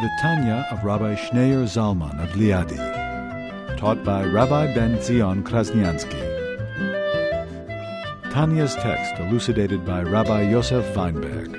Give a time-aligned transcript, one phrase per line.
[0.00, 2.78] The Tanya of Rabbi Schneur Zalman of Liadi,
[3.76, 6.22] taught by Rabbi Ben Zion Krasniansky.
[8.30, 11.50] Tanya's text elucidated by Rabbi Yosef Weinberg.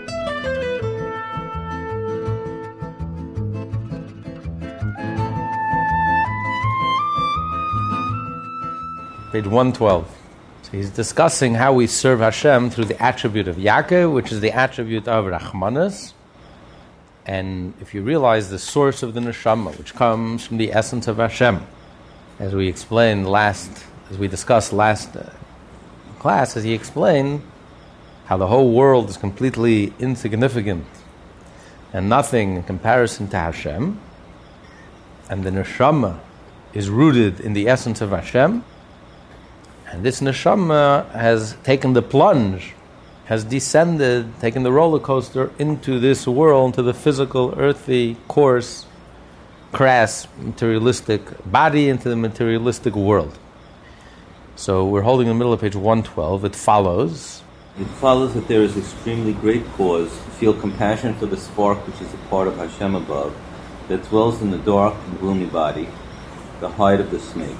[9.33, 10.17] Page 112.
[10.61, 14.53] So he's discussing how we serve Hashem through the attribute of Yaakov, which is the
[14.53, 16.13] attribute of Rahmanas.
[17.29, 21.17] And if you realize the source of the neshama, which comes from the essence of
[21.17, 21.61] Hashem,
[22.39, 23.69] as we explained last,
[24.09, 25.29] as we discussed last uh,
[26.17, 27.43] class, as he explained
[28.25, 30.87] how the whole world is completely insignificant
[31.93, 33.99] and nothing in comparison to Hashem,
[35.29, 36.19] and the neshama
[36.73, 38.63] is rooted in the essence of Hashem,
[39.85, 42.73] and this neshama has taken the plunge,
[43.29, 48.87] has descended, taken the roller coaster into this world, into the physical, earthy, coarse,
[49.71, 53.37] crass, materialistic body, into the materialistic world.
[54.55, 56.43] So we're holding in the middle of page 112.
[56.43, 57.43] It follows.
[57.79, 62.01] It follows that there is extremely great cause to feel compassion for the spark which
[62.01, 63.37] is a part of Hashem above,
[63.89, 65.87] that dwells in the dark and gloomy body,
[66.61, 67.57] the hide of the snake.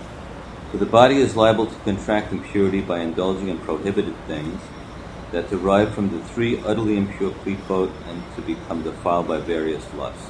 [0.72, 4.60] For the body is liable to contract impurity by indulging in prohibited things
[5.32, 10.30] that derive from the three utterly impure klipot and to become defiled by various lusts.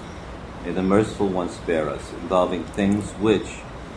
[0.65, 3.47] May the merciful one spare us, involving things which,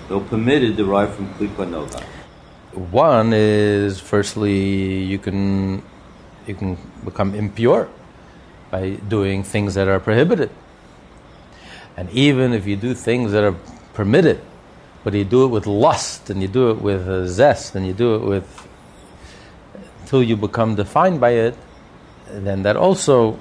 [0.08, 2.03] though permitted, derive from klipa noga.
[2.73, 5.83] One is firstly you can
[6.46, 7.89] you can become impure
[8.70, 10.51] by doing things that are prohibited.
[11.96, 13.57] And even if you do things that are
[13.92, 14.41] permitted,
[15.05, 17.92] but you do it with lust and you do it with uh, zest and you
[17.92, 18.68] do it with
[20.12, 21.56] until you become defined by it,
[22.28, 23.40] then that also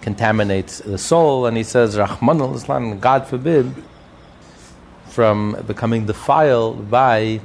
[0.00, 1.46] contaminates the soul.
[1.46, 3.72] And he says, Rachmana litzlan, God forbid,
[5.06, 7.40] from becoming defiled by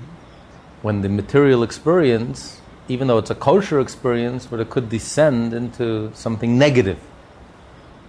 [0.82, 6.12] when the material experience, even though it's a kosher experience, but it could descend into
[6.16, 6.98] something negative.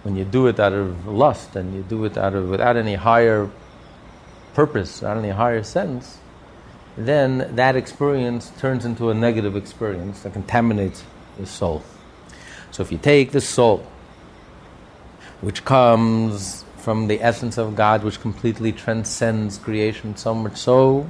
[0.01, 2.95] When you do it out of lust and you do it out of without any
[2.95, 3.51] higher
[4.55, 6.17] purpose, without any higher sense,
[6.97, 11.03] then that experience turns into a negative experience that contaminates
[11.37, 11.83] the soul.
[12.71, 13.85] So if you take the soul,
[15.41, 21.09] which comes from the essence of God, which completely transcends creation, so much so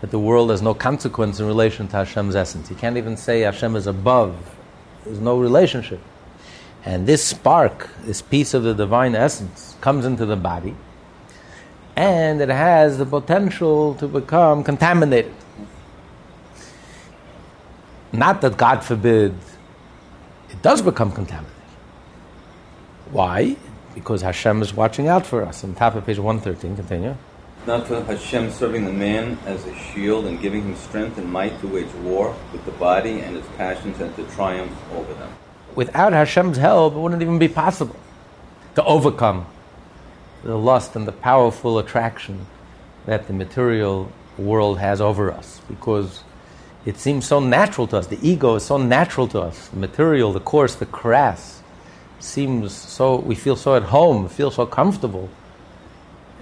[0.00, 2.68] that the world has no consequence in relation to Hashem's essence.
[2.70, 4.36] You can't even say Hashem is above.
[5.04, 6.00] There's no relationship.
[6.84, 10.74] And this spark, this piece of the divine essence, comes into the body,
[11.96, 15.34] and it has the potential to become contaminated.
[18.12, 19.34] Not that, God forbid,
[20.50, 21.50] it does become contaminated.
[23.10, 23.56] Why?
[23.94, 25.64] Because Hashem is watching out for us.
[25.64, 27.16] On top of page 113, continue.
[27.66, 31.60] Not for Hashem serving the man as a shield and giving him strength and might
[31.60, 35.32] to wage war with the body and its passions and to triumph over them.
[35.74, 37.96] Without Hashem's help, it wouldn't even be possible
[38.74, 39.46] to overcome
[40.42, 42.46] the lust and the powerful attraction
[43.06, 46.22] that the material world has over us because
[46.84, 48.08] it seems so natural to us.
[48.08, 49.68] The ego is so natural to us.
[49.68, 51.62] The material, the coarse, the crass
[52.18, 55.28] seems so, we feel so at home, feel so comfortable.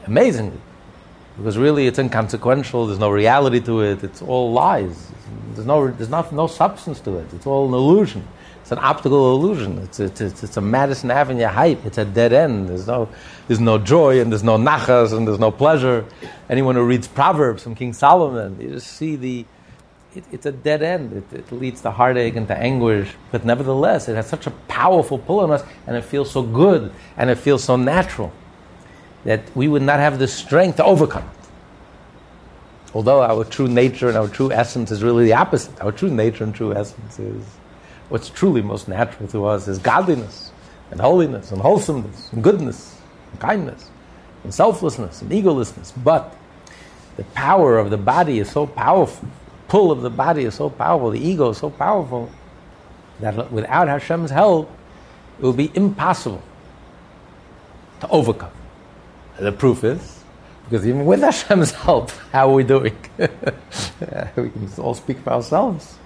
[0.06, 0.60] Amazingly.
[1.36, 5.10] Because really it's inconsequential, there's no reality to it, it's all lies.
[5.54, 8.26] There's no, there's not, no substance to it, it's all an illusion.
[8.70, 9.78] It's an optical illusion.
[9.78, 11.84] It's, it's, it's, it's, a Madison Avenue hype.
[11.84, 12.68] It's a dead end.
[12.68, 13.08] There's no,
[13.48, 16.04] there's no joy and there's no nachas and there's no pleasure.
[16.48, 19.44] Anyone who reads Proverbs from King Solomon, you just see the,
[20.14, 21.12] it, it's a dead end.
[21.14, 23.12] It, it, leads to heartache and to anguish.
[23.32, 26.92] But nevertheless, it has such a powerful pull on us and it feels so good
[27.16, 28.32] and it feels so natural
[29.24, 31.48] that we would not have the strength to overcome it.
[32.94, 35.80] Although our true nature and our true essence is really the opposite.
[35.80, 37.44] Our true nature and true essence is
[38.10, 40.52] what's truly most natural to us is godliness
[40.90, 43.90] and holiness and wholesomeness and goodness and kindness
[44.44, 45.92] and selflessness and egolessness.
[46.04, 46.36] But
[47.16, 49.28] the power of the body is so powerful,
[49.68, 52.30] pull of the body is so powerful, the ego is so powerful
[53.20, 54.70] that without Hashem's help,
[55.38, 56.42] it will be impossible
[58.00, 58.52] to overcome.
[59.38, 60.24] The proof is,
[60.64, 62.96] because even with Hashem's help, how are we doing?
[63.18, 63.28] we
[64.50, 65.96] can all speak for ourselves,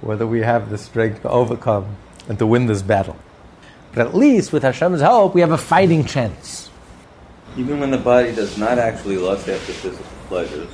[0.00, 1.96] whether we have the strength to overcome
[2.28, 3.16] and to win this battle.
[3.92, 6.70] But at least with Hashem's help, we have a fighting chance.
[7.56, 10.68] Even when the body does not actually lust after physical pleasures,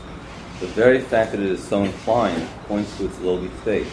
[0.61, 3.87] the very fact that it is so inclined points to its lowly state.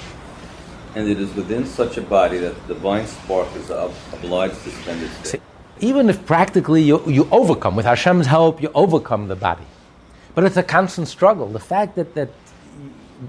[0.96, 5.04] And it is within such a body that the divine spark is obliged to spend
[5.04, 5.40] its day.
[5.80, 9.66] Even if practically you, you overcome, with Hashem's help, you overcome the body.
[10.34, 11.48] But it's a constant struggle.
[11.48, 12.30] The fact that, that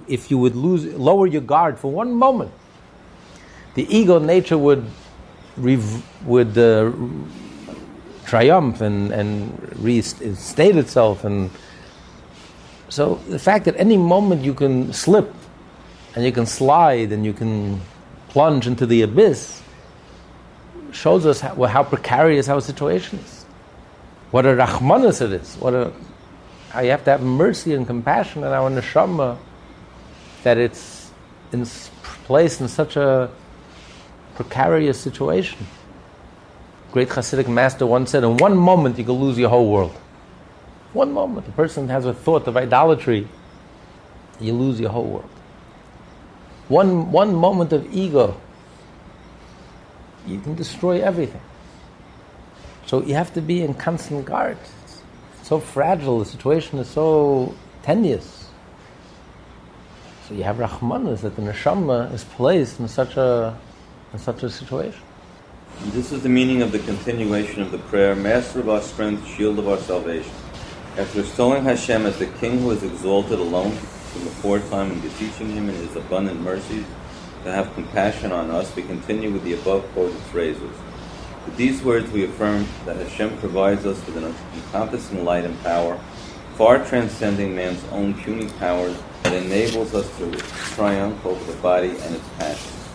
[0.07, 2.53] if you would lose, lower your guard for one moment,
[3.75, 4.85] the ego nature would,
[5.57, 6.93] would uh,
[8.25, 11.25] triumph and, and restate itself.
[11.25, 11.51] And
[12.89, 15.35] so the fact that any moment you can slip
[16.15, 17.81] and you can slide and you can
[18.29, 19.63] plunge into the abyss
[20.93, 23.45] shows us how, how precarious our situation is.
[24.31, 25.57] What a rachmanis it is.
[25.57, 25.93] What a,
[26.71, 29.39] how you have to have mercy and compassion in our neshama
[30.43, 31.11] that it's
[31.53, 31.65] in,
[32.25, 33.31] placed in such a
[34.35, 35.67] precarious situation.
[36.93, 39.97] Great Hasidic master once said, in one moment you can lose your whole world.
[40.93, 43.29] One moment, a person has a thought of idolatry,
[44.41, 45.31] you lose your whole world.
[46.69, 48.41] One, one moment of ego,
[50.27, 51.41] you can destroy everything.
[52.87, 54.59] So you have to be in constant guard.
[54.61, 55.03] It's
[55.43, 58.40] so fragile, the situation is so tenuous.
[60.31, 63.59] So you have Rahmanas that the neshama is placed in such a,
[64.13, 65.03] in such a situation.
[65.87, 69.59] This is the meaning of the continuation of the prayer, Master of our strength, shield
[69.59, 70.31] of our salvation.
[70.97, 75.69] After extolling Hashem as the King who is exalted alone from aforetime and beseeching Him
[75.69, 76.85] in His abundant mercies
[77.43, 80.77] to have compassion on us, we continue with the above quoted phrases.
[81.45, 85.99] With these words, we affirm that Hashem provides us with an encompassing light and power,
[86.55, 90.31] far transcending man's own puny powers, that enables us to
[90.75, 92.89] triumph over the body and its passions.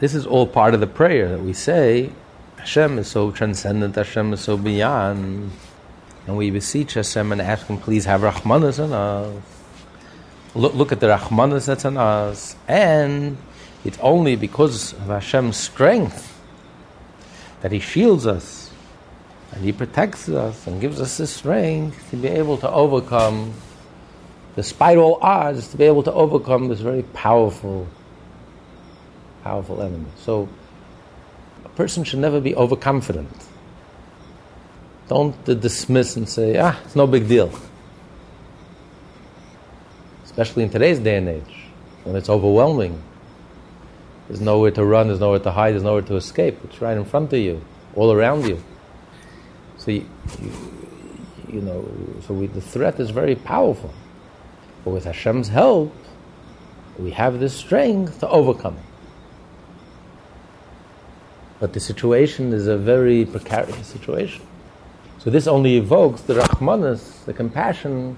[0.00, 2.12] This is all part of the prayer that we say.
[2.58, 5.50] Hashem is so transcendent, Hashem is so beyond.
[6.26, 9.42] And we beseech Hashem and ask Him, please have Rahmanas on us.
[10.54, 12.56] Look, look at the Rahmanas that's on us.
[12.66, 13.36] And
[13.84, 16.40] it's only because of Hashem's strength
[17.60, 18.70] that He shields us
[19.52, 23.54] and He protects us and gives us the strength to be able to overcome,
[24.56, 27.86] despite all odds, to be able to overcome this very powerful,
[29.44, 30.08] powerful enemy.
[30.16, 30.48] So,
[31.64, 33.30] a person should never be overconfident.
[35.08, 37.52] Don't dismiss and say, ah, it's no big deal.
[40.24, 41.54] Especially in today's day and age,
[42.04, 43.00] when it's overwhelming.
[44.26, 46.58] There's nowhere to run, there's nowhere to hide, there's nowhere to escape.
[46.64, 47.60] It's right in front of you,
[47.94, 48.60] all around you.
[49.76, 50.08] So, you,
[50.40, 50.52] you,
[51.48, 51.88] you know,
[52.26, 53.94] so we, the threat is very powerful.
[54.86, 55.92] But with Hashem's help,
[56.96, 58.84] we have the strength to overcome it.
[61.58, 64.46] But the situation is a very precarious situation.
[65.18, 68.16] So this only evokes the Rahmanas, the compassion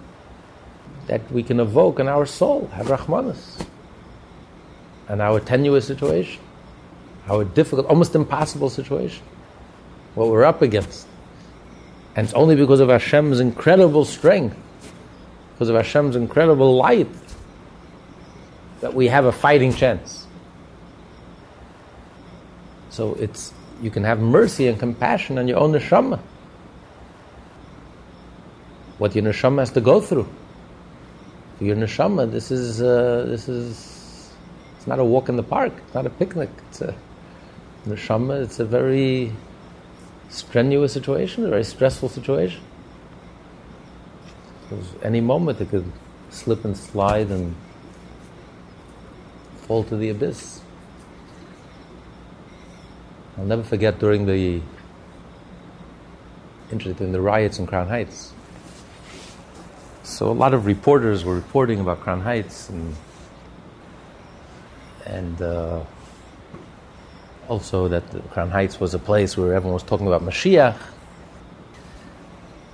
[1.07, 3.65] that we can evoke in our soul, have Rahmanas.
[5.09, 6.43] And our tenuous situation,
[7.31, 9.25] our difficult, almost impossible situation,
[10.15, 11.07] what we're up against.
[12.15, 14.59] And it's only because of Hashem's incredible strength,
[15.59, 17.09] because of Hashem's incredible light,
[18.81, 20.27] that we have a fighting chance.
[22.91, 26.21] So it's you can have mercy and compassion on your own neshama
[28.99, 30.29] what your neshama has to go through.
[31.57, 34.33] For your neshama, this is uh, this is
[34.77, 35.73] it's not a walk in the park.
[35.87, 36.51] It's not a picnic.
[36.69, 36.95] It's a
[37.87, 38.43] neshama.
[38.43, 39.33] It's a very
[40.29, 42.61] strenuous situation, a very stressful situation.
[45.03, 45.91] Any moment it could
[46.31, 47.55] slip and slide and
[49.63, 50.61] fall to the abyss.
[53.37, 54.61] I'll never forget during the
[56.71, 58.33] during the riots in Crown Heights.
[60.03, 62.95] So a lot of reporters were reporting about Crown Heights and
[65.07, 65.85] and uh,
[67.49, 70.77] also that Crown Heights was a place where everyone was talking about Mashiach.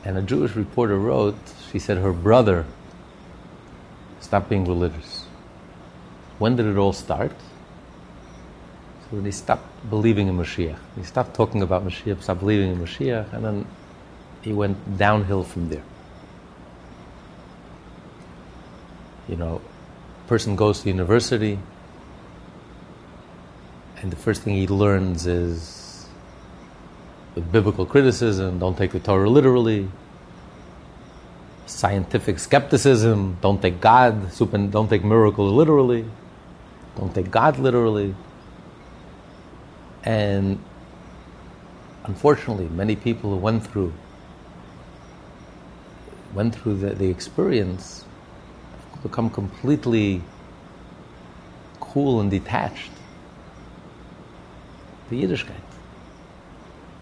[0.04, 1.36] And a Jewish reporter wrote,
[1.75, 2.64] she said her brother
[4.21, 5.26] stopped being religious.
[6.38, 7.33] When did it all start?
[9.02, 10.78] So when he stopped believing in Mashiach.
[10.97, 13.66] He stopped talking about Mashiach, stopped believing in Mashiach, and then
[14.40, 15.85] he went downhill from there.
[19.28, 19.61] you know,
[20.26, 21.59] person goes to university
[23.99, 26.07] and the first thing he learns is
[27.50, 29.88] biblical criticism, don't take the Torah literally.
[31.66, 34.30] Scientific skepticism, don't take God,
[34.71, 36.04] don't take miracle literally,
[36.97, 38.14] don't take God literally.
[40.04, 40.59] And
[42.04, 43.92] unfortunately, many people who went through
[46.35, 48.04] went through the, the experience
[49.02, 50.23] become completely
[51.80, 52.90] cool and detached.
[55.11, 55.52] The Yiddishkeit,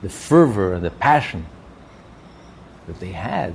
[0.03, 1.47] the fervor and the passion
[2.87, 3.55] that they had,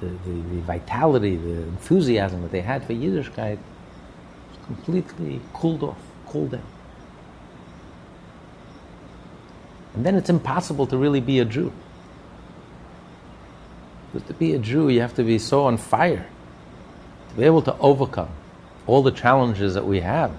[0.00, 3.58] the, the, the vitality, the enthusiasm that they had for Yiddishkeit
[4.66, 6.62] completely cooled off, cooled down.
[9.94, 11.72] And then it's impossible to really be a Jew.
[14.12, 16.26] Because to be a Jew, you have to be so on fire
[17.30, 18.30] to be able to overcome
[18.86, 20.32] all the challenges that we have.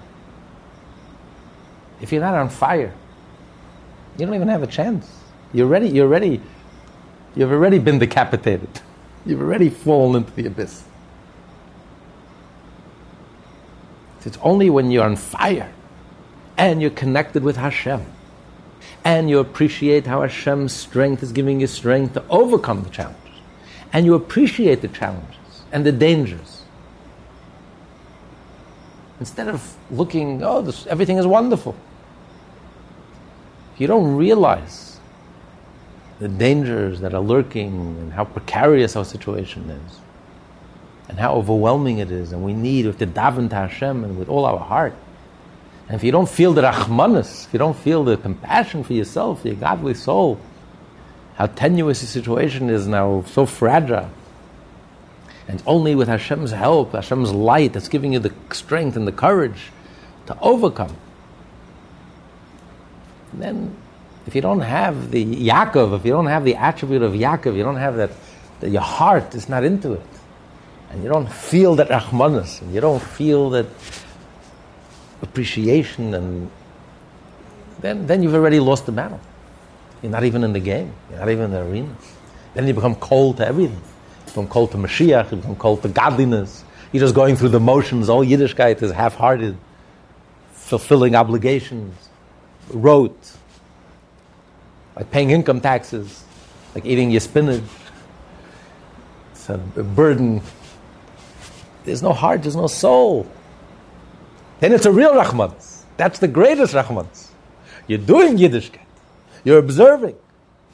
[2.00, 2.94] If you're not on fire,
[4.18, 5.10] you don't even have a chance.
[5.52, 5.88] You're ready.
[5.88, 6.40] You're ready.
[7.34, 8.80] You've already been decapitated.
[9.26, 10.84] You've already fallen into the abyss.
[14.24, 15.72] It's only when you're on fire
[16.56, 18.04] and you're connected with Hashem
[19.04, 23.40] and you appreciate how Hashem's strength is giving you strength to overcome the challenges
[23.92, 26.62] and you appreciate the challenges and the dangers.
[29.18, 31.74] Instead of looking, oh, this, everything is wonderful.
[33.78, 34.89] You don't realize
[36.20, 39.98] the dangers that are lurking and how precarious our situation is,
[41.08, 44.44] and how overwhelming it is, and we need to daven to Hashem and with all
[44.44, 44.94] our heart.
[45.88, 49.44] And if you don't feel the rachmanis, if you don't feel the compassion for yourself,
[49.44, 50.38] your godly soul,
[51.34, 54.08] how tenuous the situation is now, so fragile.
[55.48, 59.72] And only with Hashem's help, Hashem's light, that's giving you the strength and the courage
[60.26, 60.96] to overcome.
[63.32, 63.76] And then,
[64.26, 67.62] if you don't have the Yaakov, if you don't have the attribute of Yaakov, you
[67.62, 68.10] don't have that,
[68.60, 70.06] that your heart is not into it.
[70.90, 73.66] And you don't feel that Rahmanas, and you don't feel that
[75.22, 76.50] appreciation, and
[77.80, 79.20] then, then you've already lost the battle.
[80.02, 80.92] You're not even in the game.
[81.10, 81.94] You're not even in the arena.
[82.54, 83.76] Then you become cold to everything.
[83.76, 85.30] You become cold to Mashiach.
[85.30, 86.64] You become cold to godliness.
[86.92, 88.08] You're just going through the motions.
[88.08, 89.56] All Yiddishkeit is half-hearted,
[90.52, 91.94] fulfilling obligations,
[92.70, 93.32] rote,
[95.00, 96.24] like paying income taxes,
[96.74, 97.64] like eating your spinach.
[99.32, 100.42] It's a burden.
[101.84, 102.42] There's no heart.
[102.42, 103.26] There's no soul.
[104.60, 105.54] Then it's a real Rahman.
[105.96, 107.08] That's the greatest Rahman.
[107.86, 108.84] You're doing Yiddishkeit.
[109.42, 110.16] You're observing,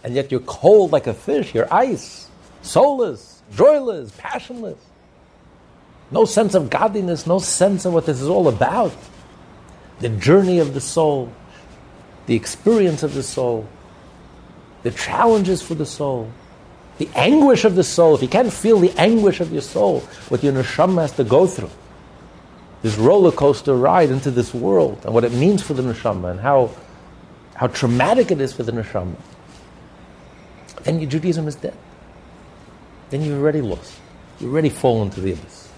[0.02, 1.54] and yet you're cold like a fish.
[1.54, 2.28] You're ice,
[2.62, 4.80] soulless, joyless, passionless.
[6.10, 8.92] No sense of godliness, no sense of what this is all about.
[10.00, 11.32] The journey of the soul,
[12.26, 13.68] the experience of the soul,
[14.82, 16.30] the challenges for the soul,
[16.98, 18.14] the anguish of the soul.
[18.14, 21.46] If you can't feel the anguish of your soul, what your neshama has to go
[21.46, 21.70] through,
[22.82, 26.40] this roller coaster ride into this world, and what it means for the neshama, and
[26.40, 26.70] how
[27.54, 29.16] how traumatic it is for the neshama,
[30.84, 31.76] then your Judaism is dead.
[33.10, 33.98] Then you've already lost.
[34.38, 35.68] You've already fallen to the abyss.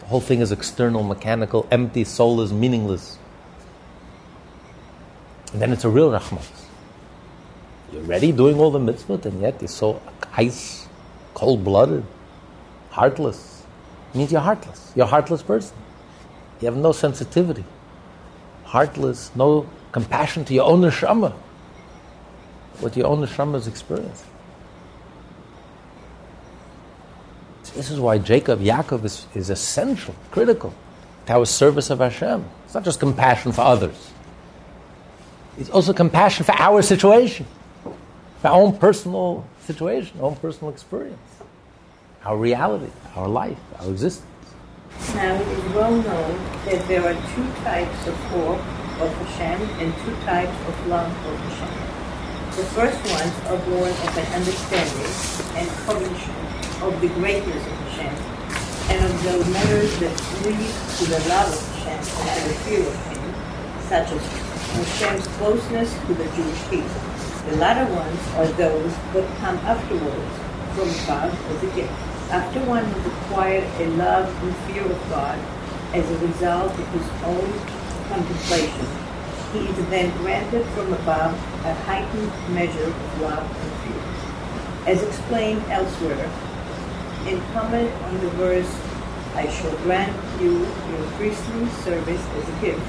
[0.00, 3.18] The whole thing is external, mechanical, empty, soulless, meaningless.
[5.52, 6.57] And then it's a real rahmat.
[7.92, 10.00] You're ready doing all the mitzvot, and yet you're so
[10.34, 10.86] ice,
[11.34, 12.04] cold blooded,
[12.90, 13.64] heartless.
[14.12, 14.92] It means you're heartless.
[14.94, 15.76] You're a heartless person.
[16.60, 17.64] You have no sensitivity.
[18.64, 21.32] Heartless, no compassion to your own neshama,
[22.80, 24.28] what your own neshama is experiencing.
[27.74, 30.74] This is why Jacob, Yaakov is, is essential, critical
[31.26, 32.44] to our service of Hashem.
[32.64, 34.10] It's not just compassion for others.
[35.56, 37.46] It's also compassion for our situation,
[38.44, 41.18] our own personal situation, our own personal experience,
[42.24, 44.26] our reality, our life, our existence.
[45.14, 48.54] Now, it is well known that there are two types of awe
[49.00, 51.98] of Hashem and two types of love of Hashem.
[52.56, 55.12] The first ones are born of an understanding
[55.54, 56.34] and cognition
[56.82, 58.38] of the greatness of Hashem
[58.90, 60.14] and of those matters that
[60.44, 63.34] lead to the love of Hashem and the fear of Him,
[63.88, 64.26] such as
[64.72, 67.07] Hashem's closeness to the Jewish people.
[67.48, 70.34] The latter ones are those that come afterwards
[70.76, 71.92] from God as a gift.
[72.28, 75.38] After one has acquired a love and fear of God
[75.94, 77.48] as a result of his own
[78.12, 78.86] contemplation,
[79.54, 81.32] he is then granted from above
[81.64, 84.92] a heightened measure of love and fear.
[84.92, 86.30] As explained elsewhere,
[87.26, 88.70] in comment on the verse,
[89.34, 92.86] I shall grant you your priestly service as a gift,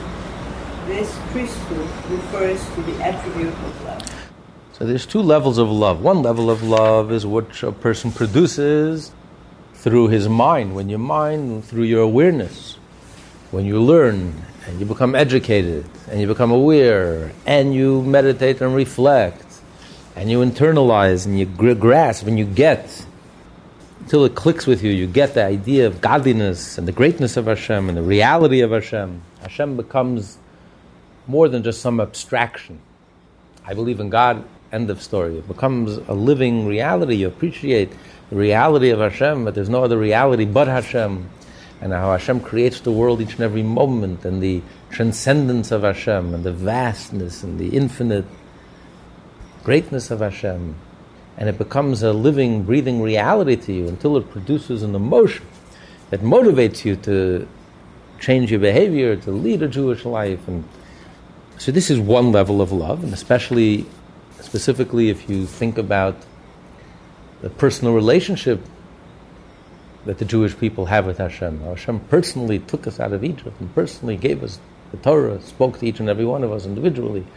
[0.86, 4.29] this priesthood refers to the attribute of love.
[4.80, 6.02] So there's two levels of love.
[6.02, 9.12] One level of love is what a person produces
[9.74, 12.76] through his mind, when your mind, through your awareness,
[13.52, 18.74] when you learn and you become educated and you become aware and you meditate and
[18.74, 19.44] reflect
[20.16, 21.46] and you internalize and you
[21.76, 23.06] grasp and you get
[24.00, 27.48] until it clicks with you, you get the idea of godliness and the greatness of
[27.48, 29.24] Hashem and the reality of Hashem.
[29.42, 30.38] Hashem becomes
[31.28, 32.80] more than just some abstraction.
[33.66, 35.38] I believe in God, end of story.
[35.38, 37.16] It becomes a living reality.
[37.16, 37.92] You appreciate
[38.30, 41.30] the reality of Hashem, but there's no other reality but Hashem.
[41.82, 44.62] And how Hashem creates the world each and every moment, and the
[44.92, 48.26] transcendence of Hashem, and the vastness, and the infinite
[49.64, 50.76] greatness of Hashem.
[51.38, 55.46] And it becomes a living, breathing reality to you until it produces an emotion
[56.10, 57.48] that motivates you to
[58.20, 60.46] change your behavior, to lead a Jewish life.
[60.50, 60.66] And
[61.58, 63.86] so this is one level of love, and especially,
[64.50, 66.16] specifically, if you think about
[67.42, 68.60] the personal relationship
[70.06, 71.62] that the Jewish people have with Hashem.
[71.62, 75.86] Hashem personally took us out of Egypt and personally gave us the Torah, spoke to
[75.86, 77.28] each and every one of us individually,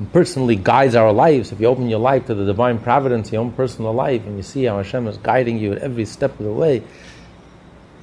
[0.00, 1.52] and personally guides our lives.
[1.52, 4.42] If you open your life to the divine providence, your own personal life, and you
[4.42, 6.82] see how Hashem is guiding you at every step of the way,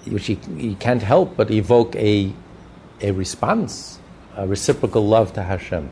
[0.05, 2.31] which you, you can't help but evoke a,
[3.01, 3.99] a response,
[4.37, 5.91] a reciprocal love to Hashem.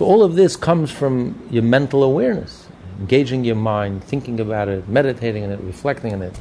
[0.00, 2.66] So all of this comes from your mental awareness
[3.00, 6.40] engaging your mind, thinking about it, meditating on it, reflecting on it.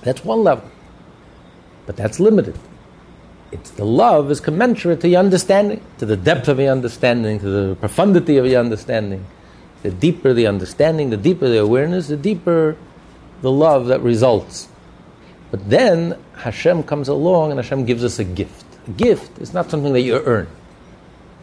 [0.00, 0.66] That's one level.
[1.84, 2.58] But that's limited.
[3.52, 7.50] It's the love is commensurate to your understanding, to the depth of your understanding, to
[7.50, 9.26] the profundity of your understanding.
[9.82, 12.78] The deeper the understanding, the deeper the awareness, the deeper
[13.42, 14.68] the love that results.
[15.50, 18.64] But then Hashem comes along and Hashem gives us a gift.
[18.86, 20.48] A gift is not something that you earn.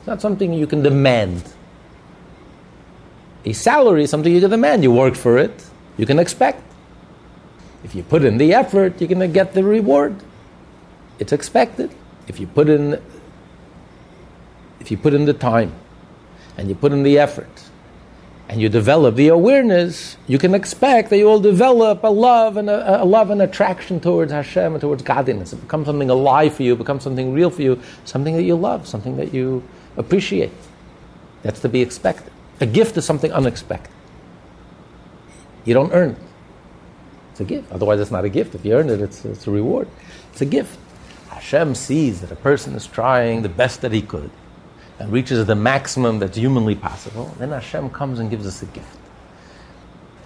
[0.05, 1.51] It's not something you can demand.
[3.43, 4.83] A salary is something you can demand.
[4.83, 5.65] You work for it,
[5.97, 6.61] you can expect.
[7.83, 10.15] If you put in the effort, you're going to get the reward.
[11.17, 11.89] It's expected.
[12.27, 13.01] If you put in
[14.79, 15.73] if you put in the time
[16.55, 17.63] and you put in the effort
[18.47, 22.69] and you develop the awareness, you can expect that you will develop a love and
[22.69, 25.51] a, a, love and attraction towards Hashem and towards godliness.
[25.51, 28.87] It becomes something alive for you, becomes something real for you, something that you love,
[28.87, 29.63] something that you
[29.97, 30.51] appreciate.
[31.43, 32.31] That's to be expected.
[32.59, 33.91] A gift is something unexpected.
[35.65, 36.17] You don't earn it.
[37.31, 37.71] It's a gift.
[37.71, 38.55] Otherwise, it's not a gift.
[38.55, 39.87] If you earn it, it's, it's a reward.
[40.31, 40.79] It's a gift.
[41.29, 44.31] Hashem sees that a person is trying the best that he could
[44.99, 47.35] and reaches the maximum that's humanly possible.
[47.37, 48.97] Then Hashem comes and gives us a gift.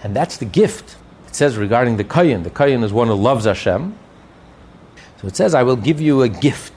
[0.04, 0.98] And that's the gift.
[1.28, 3.98] It says regarding the Kayin, the Kayin is one who loves Hashem.
[5.22, 6.74] So it says, I will give you a gift.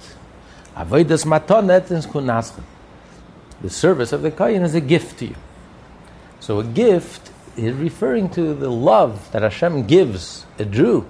[3.62, 5.37] The service of the Kayin is a gift to you.
[6.40, 11.09] So a gift is referring to the love that Hashem gives a Jew.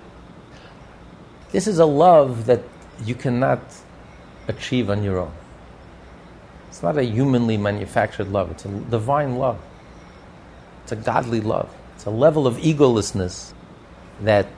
[1.50, 2.62] This is a love that
[3.04, 3.60] you cannot
[4.48, 5.32] achieve on your own.
[6.68, 9.60] It's not a humanly manufactured love, it's a divine love.
[10.82, 11.72] It's a godly love.
[11.94, 13.52] It's a level of egolessness
[14.20, 14.48] that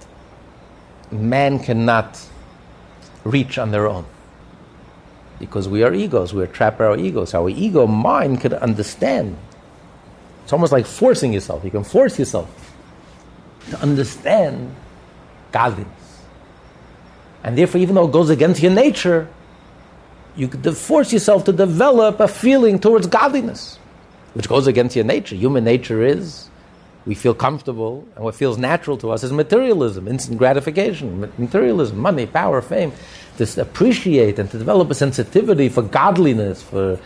[1.10, 2.20] man cannot
[3.24, 4.06] reach on their own
[5.38, 6.32] because we are egos.
[6.32, 7.34] We're trapped by our egos.
[7.34, 9.36] Our ego mind could understand.
[10.44, 11.64] It's almost like forcing yourself.
[11.64, 12.74] You can force yourself
[13.70, 14.74] to understand
[15.52, 16.22] godliness.
[17.42, 19.28] And therefore, even though it goes against your nature,
[20.36, 23.78] you could force yourself to develop a feeling towards godliness,
[24.34, 25.36] which goes against your nature.
[25.36, 26.48] Human nature is
[27.06, 32.26] we feel comfortable, and what feels natural to us is materialism, instant gratification, materialism, money,
[32.26, 32.92] power, fame
[33.38, 36.98] to appreciate and to develop a sensitivity for godliness, for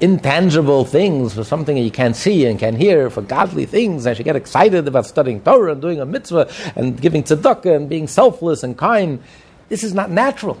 [0.00, 4.06] intangible things, for something that you can't see and can't hear, for godly things.
[4.06, 7.88] I should get excited about studying Torah and doing a mitzvah and giving tzedakah and
[7.88, 9.22] being selfless and kind.
[9.68, 10.60] This is not natural.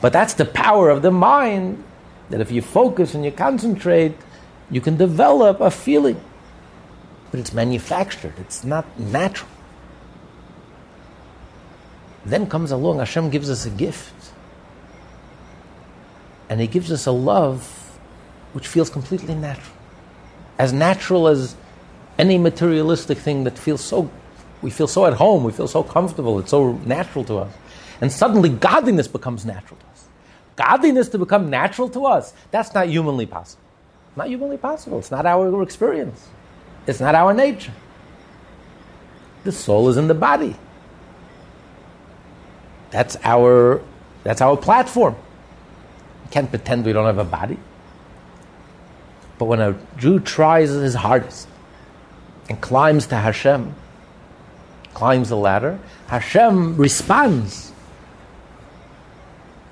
[0.00, 1.82] But that's the power of the mind
[2.30, 4.14] that if you focus and you concentrate,
[4.70, 6.20] you can develop a feeling.
[7.30, 9.50] But it's manufactured, it's not natural.
[12.24, 14.19] Then comes along, Hashem gives us a gift
[16.50, 17.64] and He gives us a love
[18.52, 19.76] which feels completely natural.
[20.58, 21.54] As natural as
[22.18, 24.10] any materialistic thing that feels so,
[24.60, 27.54] we feel so at home, we feel so comfortable, it's so natural to us.
[28.00, 30.08] And suddenly godliness becomes natural to us.
[30.56, 33.62] Godliness to become natural to us, that's not humanly possible.
[34.16, 34.98] Not humanly possible.
[34.98, 36.28] It's not our experience.
[36.86, 37.72] It's not our nature.
[39.44, 40.56] The soul is in the body.
[42.90, 43.80] That's our,
[44.24, 45.14] that's our platform
[46.30, 47.58] can't pretend we don't have a body.
[49.38, 51.48] But when a Jew tries his hardest
[52.48, 53.74] and climbs to Hashem,
[54.94, 57.72] climbs the ladder, Hashem responds.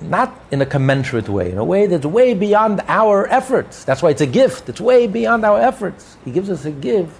[0.00, 3.84] Not in a commensurate way, in a way that's way beyond our efforts.
[3.84, 4.68] That's why it's a gift.
[4.68, 6.16] It's way beyond our efforts.
[6.24, 7.18] He gives us a gift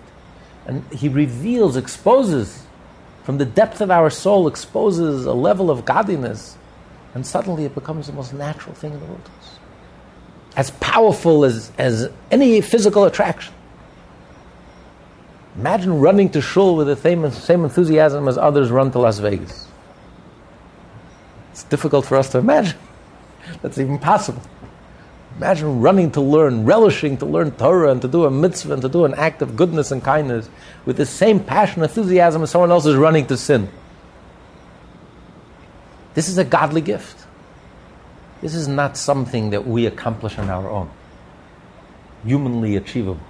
[0.68, 2.62] and He reveals, exposes
[3.24, 6.57] from the depth of our soul, exposes a level of godliness,
[7.18, 9.28] and suddenly it becomes the most natural thing in the world
[10.54, 13.52] as powerful as, as any physical attraction.
[15.57, 19.66] Imagine running to shul with the same, same enthusiasm as others run to Las Vegas.
[21.50, 22.78] It's difficult for us to imagine.
[23.62, 24.42] That's even possible.
[25.37, 28.88] Imagine running to learn, relishing to learn Torah and to do a mitzvah and to
[28.88, 30.48] do an act of goodness and kindness
[30.87, 33.68] with the same passion, and enthusiasm as someone else is running to sin.
[36.18, 37.26] This is a godly gift.
[38.40, 40.90] This is not something that we accomplish on our own,
[42.24, 43.22] humanly achievable.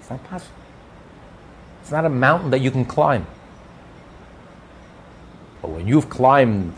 [0.00, 0.56] It's not possible.
[1.82, 3.28] It's not a mountain that you can climb.
[5.62, 6.74] But when you've climbed,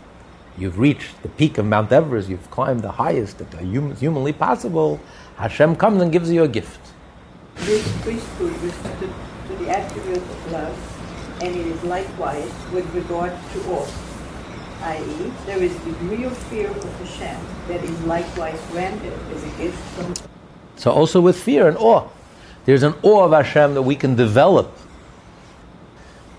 [0.55, 4.99] you've reached the peak of Mount Everest, you've climbed the highest that humanly possible,
[5.37, 6.93] Hashem comes and gives you a gift.
[7.55, 9.09] This priesthood refers
[9.47, 13.87] to the attribute of love, and it is likewise with regard to all
[14.81, 19.77] i.e., there is degree of fear of Hashem that is likewise granted as a gift
[19.95, 20.13] from.
[20.75, 22.07] So also with fear and awe,
[22.65, 24.71] there's an awe of Hashem that we can develop.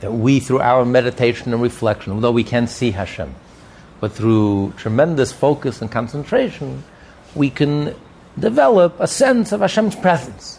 [0.01, 3.35] That we, through our meditation and reflection, although we can't see Hashem,
[4.01, 6.83] but through tremendous focus and concentration,
[7.37, 7.95] we can
[8.39, 10.59] develop a sense of Hashem's presence.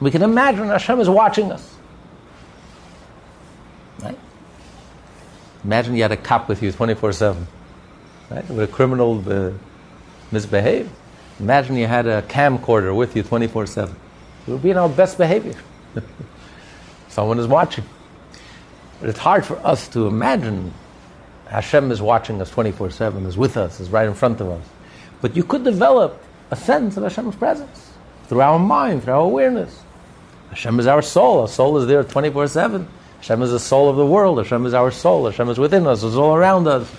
[0.00, 1.74] We can imagine Hashem is watching us.
[5.64, 7.46] Imagine you had a cop with you 24 7.
[8.30, 8.48] Right?
[8.48, 9.52] Would a criminal uh,
[10.30, 10.90] misbehave?
[11.38, 13.94] Imagine you had a camcorder with you 24 7.
[14.46, 15.54] We would be in our best behavior.
[17.08, 17.84] Someone is watching.
[19.00, 20.72] But it's hard for us to imagine
[21.46, 24.64] Hashem is watching us 24 7, is with us, is right in front of us.
[25.20, 27.92] But you could develop a sense of Hashem's presence
[28.28, 29.82] through our mind, through our awareness.
[30.50, 31.40] Hashem is our soul.
[31.40, 32.88] Our soul is there 24 7.
[33.20, 34.38] Hashem is the soul of the world.
[34.38, 35.26] Hashem is our soul.
[35.26, 36.02] Hashem is within us.
[36.02, 36.90] It's all around us.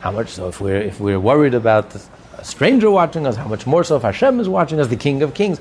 [0.00, 1.94] How much so if we're, if we're worried about
[2.36, 5.22] a stranger watching us, how much more so if Hashem is watching us, the King
[5.22, 5.60] of Kings.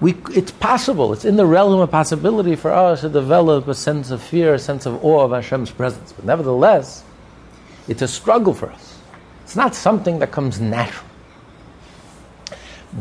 [0.00, 4.12] We, it's possible, it's in the realm of possibility for us to develop a sense
[4.12, 6.12] of fear, a sense of awe of Hashem's presence.
[6.12, 7.02] But nevertheless,
[7.88, 8.98] it's a struggle for us.
[9.42, 11.06] It's not something that comes natural.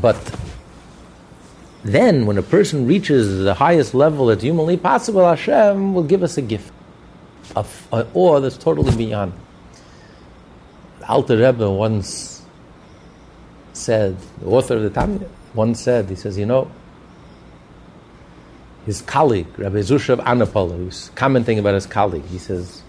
[0.01, 0.17] But
[1.83, 6.37] then, when a person reaches the highest level that's humanly possible, Hashem will give us
[6.37, 6.71] a gift,
[7.55, 9.33] of an awe that's totally beyond.
[11.07, 12.43] Alter Rebbe once
[13.73, 16.69] said, the author of the Tanya, once said, he says, you know,
[18.85, 22.81] his colleague, Rabbi Zusha of Anapol, who's commenting about his colleague, he says,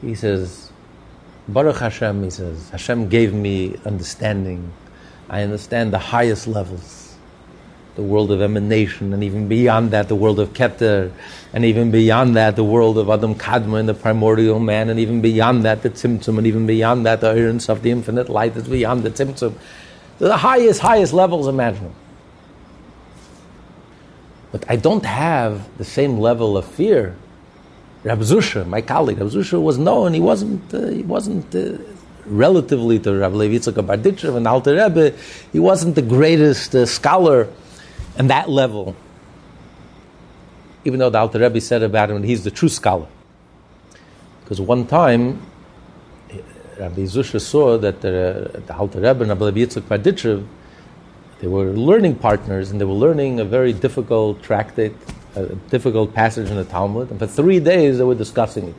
[0.00, 0.72] he says,
[1.48, 4.72] Baruch Hashem, he says, Hashem gave me understanding.
[5.28, 7.01] I understand the highest levels
[7.94, 11.12] the world of emanation, and even beyond that, the world of Keter,
[11.52, 15.20] and even beyond that, the world of Adam Kadmon and the primordial man, and even
[15.20, 18.68] beyond that, the Tzimtzum, and even beyond that, the urgency of the infinite light that's
[18.68, 19.54] beyond the Tzimtzum.
[20.18, 21.94] The highest, highest levels imaginable.
[24.52, 27.14] But I don't have the same level of fear.
[28.04, 31.78] Rab Zusha, my colleague, Rab Zusha was known, he wasn't, uh, he wasn't uh,
[32.24, 35.14] relatively to Rabbi Levi Yitzchak Barditchev and Alter Rebbe,
[35.52, 37.48] he wasn't the greatest uh, scholar
[38.16, 38.94] and that level,
[40.84, 43.06] even though the Alter Rebbe said about him, he's the true scholar.
[44.42, 45.40] Because one time,
[46.78, 50.46] Rabbi Zusha saw that the, the Alter Rebbe and Rabbi Yitzchak Barditchev,
[51.40, 54.94] they were learning partners and they were learning a very difficult tractate,
[55.34, 58.74] a difficult passage in the Talmud, and for three days they were discussing it.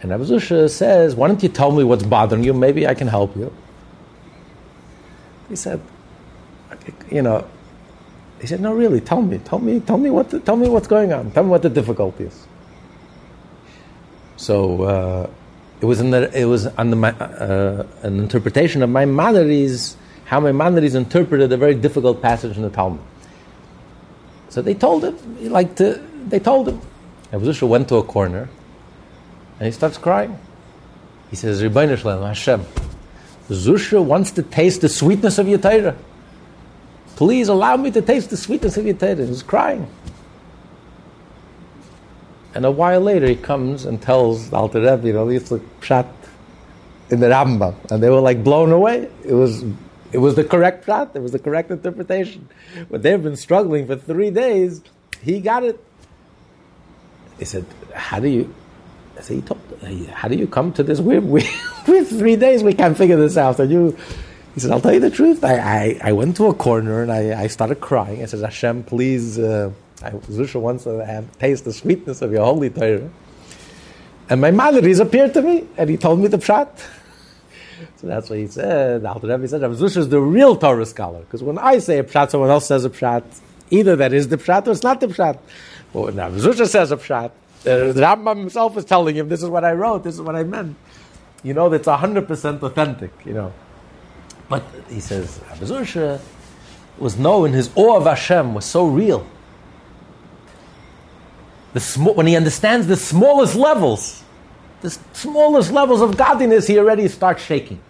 [0.00, 2.52] And Rabbi Zusha says, Why don't you tell me what's bothering you?
[2.52, 3.52] Maybe I can help you.
[5.48, 5.80] He said,
[7.10, 7.48] You know,
[8.44, 10.86] he said, "No, really, tell me, tell me, tell me what, the, tell me what's
[10.86, 11.30] going on.
[11.30, 12.46] Tell me what the difficulty is."
[14.36, 15.30] So uh,
[15.80, 20.94] it was in the, it was on the, uh, an interpretation of Maimonides, how Maimonides
[20.94, 23.00] interpreted a very difficult passage in the Talmud.
[24.50, 25.16] So they told him,
[25.50, 26.82] like to, they told him.
[27.32, 28.50] Abuzusha went to a corner,
[29.58, 30.38] and he starts crying.
[31.30, 32.66] He says, "Rebbeinu Hashem,
[33.48, 35.96] Zusha wants to taste the sweetness of your Torah."
[37.16, 39.26] Please allow me to taste the sweetness of your Torah.
[39.26, 39.88] He's crying.
[42.54, 46.06] And a while later, he comes and tells Alter Rebbe, you know, it's like pshat
[47.10, 49.08] in the Rambam, and they were like blown away.
[49.24, 49.64] It was
[50.12, 51.16] It was the correct pshat.
[51.16, 52.48] It was the correct interpretation.
[52.90, 54.80] But they've been struggling for three days.
[55.22, 55.78] He got it.
[57.38, 58.54] He said, "How do you?"
[59.18, 59.60] I said, "He told.
[60.12, 61.00] How do you come to this?
[61.00, 61.48] We we
[61.88, 62.62] we three days.
[62.62, 63.96] We can't figure this out." And you,
[64.54, 65.44] he said, "I'll tell you the truth.
[65.44, 68.22] I I, I went to a corner and I, I started crying.
[68.22, 72.44] I said, Hashem, please." Uh, I Zusha wants to have, taste the sweetness of your
[72.44, 73.08] holy Torah.
[74.28, 76.68] And my Madris appeared to me, and he told me the pshat.
[77.96, 79.02] So that's what he said.
[79.02, 81.20] The Alter Rebbe said, Zusha is the real Torah scholar.
[81.20, 83.24] Because when I say a pshat, someone else says a pshat.
[83.70, 85.38] Either that is the pshat or it's not the pshat.
[85.92, 89.48] But when Rav Zusha says a pshat, the Rambam himself is telling him, this is
[89.48, 90.76] what I wrote, this is what I meant.
[91.42, 93.52] You know, that's 100% authentic, you know.
[94.54, 96.20] But he says, Rav Zusha
[96.98, 99.26] was known, his awe of Hashem was so real
[101.74, 104.22] the sm- when he understands the smallest levels,
[104.80, 107.80] the smallest levels of godliness, he already starts shaking.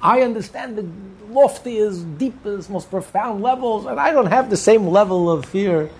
[0.00, 0.88] I understand the
[1.32, 5.90] loftiest, deepest, most profound levels, and I don't have the same level of fear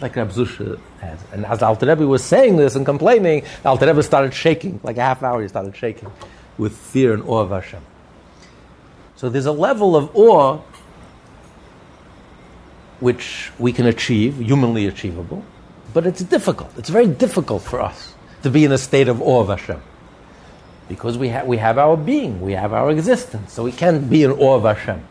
[0.00, 1.18] like Rab Zusha has.
[1.32, 5.02] And as Alter Rebbe was saying this and complaining, Alter Rebbe started shaking, like a
[5.02, 6.10] half hour he started shaking
[6.58, 7.80] with fear and awe of Hashem.
[9.16, 10.60] So there's a level of awe
[13.00, 15.42] which we can achieve, humanly achievable,
[15.92, 16.70] but it's difficult.
[16.76, 19.82] It's very difficult for us to be in a state of awe of Hashem.
[20.88, 24.22] Because we, ha- we have our being, we have our existence, so we can't be
[24.22, 25.02] in awe of Hashem.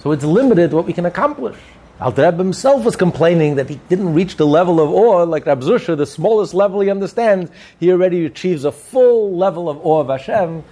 [0.00, 1.56] So it's limited what we can accomplish.
[2.00, 5.60] Alter Rebbe himself was complaining that he didn't reach the level of awe like Rab
[5.60, 7.50] Zusha, the smallest level he understands.
[7.78, 10.64] He already achieves a full level of awe of Hashem,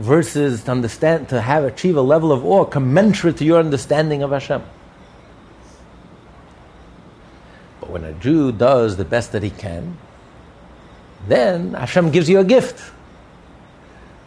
[0.00, 4.30] versus to understand to have achieve a level of awe commensurate to your understanding of
[4.30, 4.62] Hashem.
[7.80, 9.98] But when a Jew does the best that he can,
[11.28, 12.92] then Hashem gives you a gift.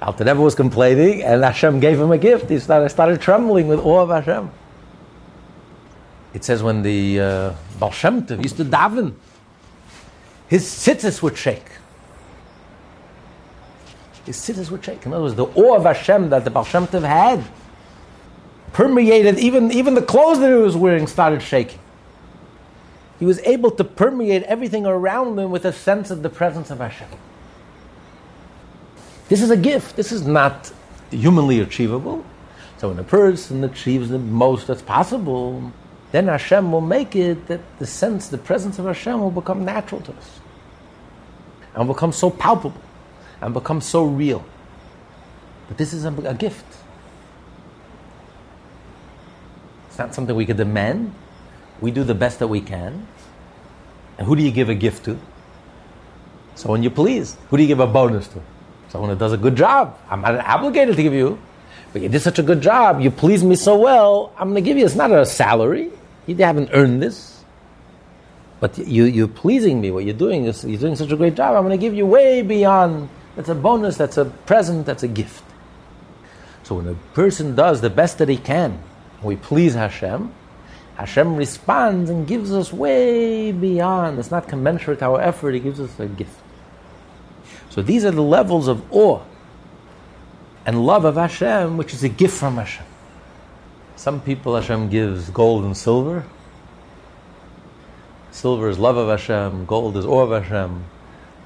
[0.01, 2.49] Alter Rebbe was complaining, and Hashem gave him a gift.
[2.49, 4.51] He started, started trembling with awe of Hashem.
[6.33, 9.15] It says when the uh, Baal Shem Tov used to daven,
[10.47, 11.72] his tzitzis would shake.
[14.25, 15.05] His tzitzis would shake.
[15.05, 17.43] In other words, the awe of Hashem that the Baal Shem Tov had
[18.71, 21.79] permeated, even, even the clothes that he was wearing started shaking
[23.23, 26.79] he was able to permeate everything around him with a sense of the presence of
[26.79, 27.07] Hashem.
[29.29, 29.95] This is a gift.
[29.95, 30.73] This is not
[31.09, 32.25] humanly achievable.
[32.79, 35.71] So when a person achieves the most that's possible,
[36.11, 40.01] then Hashem will make it that the sense, the presence of Hashem will become natural
[40.01, 40.41] to us.
[41.75, 42.81] And become so palpable
[43.43, 44.43] and become so real.
[45.67, 46.65] But this is a, a gift.
[49.87, 51.13] It's not something we could demand.
[51.81, 53.05] We do the best that we can.
[54.17, 55.19] And who do you give a gift to?
[56.55, 57.35] Someone you please.
[57.49, 58.41] Who do you give a bonus to?
[58.89, 59.99] Someone who does a good job.
[60.09, 61.39] I'm not obligated to give you,
[61.91, 63.01] but you did such a good job.
[63.01, 64.31] You pleased me so well.
[64.37, 64.85] I'm going to give you.
[64.85, 65.91] It's not a salary.
[66.27, 67.43] You haven't earned this,
[68.61, 69.91] but you you're pleasing me.
[69.91, 71.55] What you're doing is you're doing such a great job.
[71.55, 73.09] I'm going to give you way beyond.
[73.35, 73.97] That's a bonus.
[73.97, 74.85] That's a present.
[74.85, 75.43] That's a gift.
[76.63, 78.81] So when a person does the best that he can,
[79.21, 80.33] we please Hashem,
[80.95, 84.19] Hashem responds and gives us way beyond.
[84.19, 86.39] It's not commensurate to our effort, He gives us a gift.
[87.69, 89.21] So these are the levels of awe
[90.65, 92.85] and love of Hashem, which is a gift from Hashem.
[93.95, 96.23] Some people Hashem gives gold and silver.
[98.31, 100.85] Silver is love of Hashem, gold is awe of Hashem.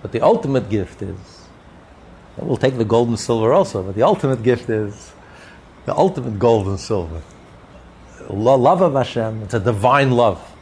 [0.02, 1.37] But the ultimate gift is,
[2.45, 5.13] we'll take the gold and silver also, but the ultimate gift is
[5.86, 7.21] the ultimate gold and silver
[8.30, 10.56] love of Hashem, it's a divine love.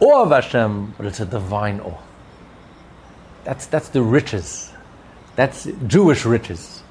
[0.00, 1.98] Awe of Hashem, but it's a divine awe.
[3.44, 4.72] That's, that's the riches.
[5.36, 6.82] That's Jewish riches.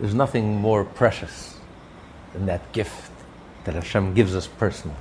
[0.00, 1.58] There's nothing more precious
[2.32, 3.10] than that gift
[3.64, 4.96] that Hashem gives us personally.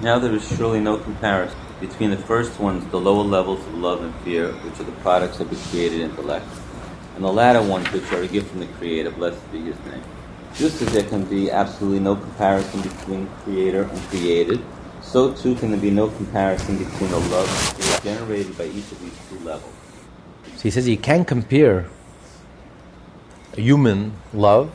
[0.00, 4.02] Now there is surely no comparison between the first ones, the lower levels of love
[4.02, 6.46] and fear, which are the products of the created intellect,
[7.16, 10.02] and the latter ones, which are a gift from the Creator, blessed be His name.
[10.54, 14.60] Just as there can be absolutely no comparison between creator and created,
[15.00, 19.18] so too can there be no comparison between the love generated by each of these
[19.28, 19.74] two levels.
[20.56, 21.88] So he says you can't compare
[23.56, 24.70] human love,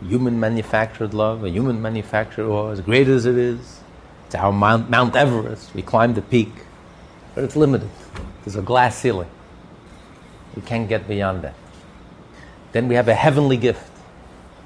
[0.00, 3.77] human manufactured love, a human manufactured or as great as it is.
[4.28, 5.74] It's our Mount, Mount Everest.
[5.74, 6.52] We climb the peak,
[7.34, 7.88] but it's limited.
[8.44, 9.30] There's a glass ceiling.
[10.54, 11.54] We can't get beyond that.
[12.72, 13.90] Then we have a heavenly gift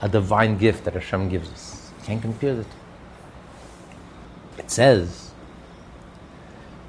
[0.00, 1.92] a divine gift that Hashem gives us.
[2.02, 2.66] Can't compare it.
[4.58, 5.30] It says,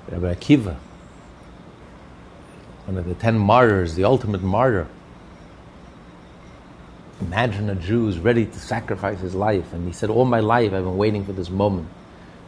[0.09, 0.77] Rabbi Akiva,
[2.85, 4.87] one of the ten martyrs, the ultimate martyr,
[7.21, 10.73] Imagine a Jew who's ready to sacrifice his life, and he said, All my life
[10.73, 11.87] I've been waiting for this moment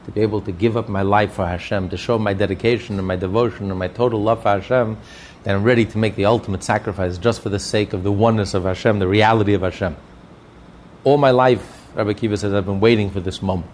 [0.05, 3.07] to be able to give up my life for Hashem, to show my dedication and
[3.07, 4.97] my devotion and my total love for Hashem,
[5.43, 8.53] that I'm ready to make the ultimate sacrifice just for the sake of the oneness
[8.53, 9.95] of Hashem, the reality of Hashem.
[11.03, 13.71] All my life, Rabbi Akiva says, I've been waiting for this moment.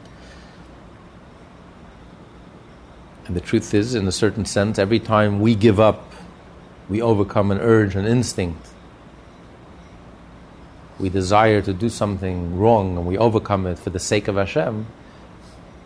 [3.28, 6.14] And the truth is, in a certain sense, every time we give up,
[6.90, 8.68] we overcome an urge, an instinct.
[10.98, 14.88] We desire to do something wrong and we overcome it for the sake of Hashem.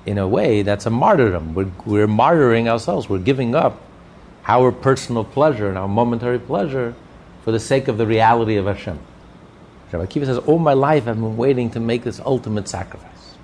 [0.06, 1.54] In a way, that's a martyrdom.
[1.54, 3.10] We're, we're martyring ourselves.
[3.10, 3.82] We're giving up
[4.48, 6.94] our personal pleasure and our momentary pleasure
[7.44, 9.00] for the sake of the reality of Hashem.
[9.92, 13.36] Rabbi Akiva says, All my life I've been waiting to make this ultimate sacrifice.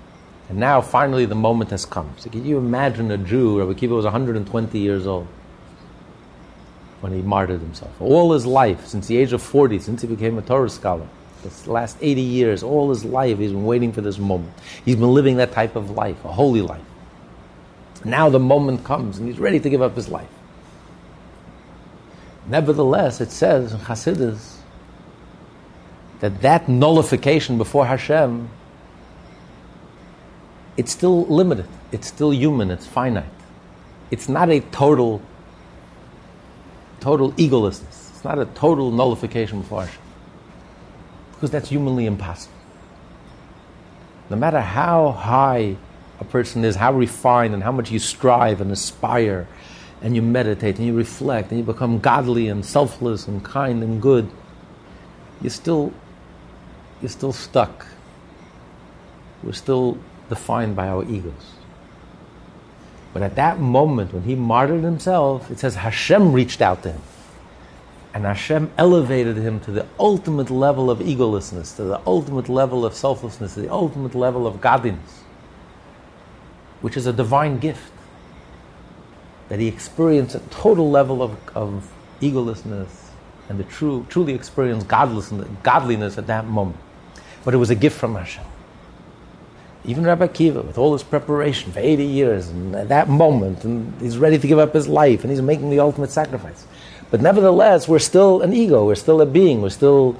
[0.48, 2.12] And now finally the moment has come.
[2.18, 5.26] So can you imagine a Jew, Rabbi Akiva was 120 years old
[7.00, 7.90] when he martyred himself.
[8.00, 11.08] All his life, since the age of 40, since he became a Torah scholar,
[11.42, 14.52] this last 80 years, all his life, he's been waiting for this moment.
[14.84, 16.82] He's been living that type of life, a holy life.
[18.04, 20.28] Now the moment comes and he's ready to give up his life.
[22.46, 24.56] Nevertheless, it says in Hasidus
[26.20, 28.48] that that nullification before Hashem,
[30.76, 31.68] it's still limited.
[31.92, 32.70] It's still human.
[32.70, 33.24] It's finite.
[34.10, 35.22] It's not a total,
[37.00, 38.10] total egolessness.
[38.10, 40.01] It's not a total nullification before Hashem.
[41.42, 42.54] Because that's humanly impossible.
[44.30, 45.76] No matter how high
[46.20, 49.48] a person is, how refined, and how much you strive and aspire
[50.00, 54.00] and you meditate and you reflect and you become godly and selfless and kind and
[54.00, 54.30] good,
[55.40, 55.92] you're still,
[57.00, 57.86] you're still stuck.
[59.42, 61.54] We're still defined by our egos.
[63.12, 67.02] But at that moment, when he martyred himself, it says Hashem reached out to him.
[68.14, 72.94] And Hashem elevated him to the ultimate level of egolessness, to the ultimate level of
[72.94, 75.22] selflessness, to the ultimate level of godliness,
[76.82, 77.92] which is a divine gift
[79.48, 82.88] that he experienced a total level of, of egolessness
[83.48, 86.78] and the true, truly experienced godliness at that moment.
[87.44, 88.44] But it was a gift from Hashem.
[89.84, 94.00] Even Rabbi Akiva, with all his preparation for 80 years, and at that moment, and
[94.00, 96.66] he's ready to give up his life, and he's making the ultimate sacrifice.
[97.12, 100.16] But nevertheless, we're still an ego, we're still a being, we're still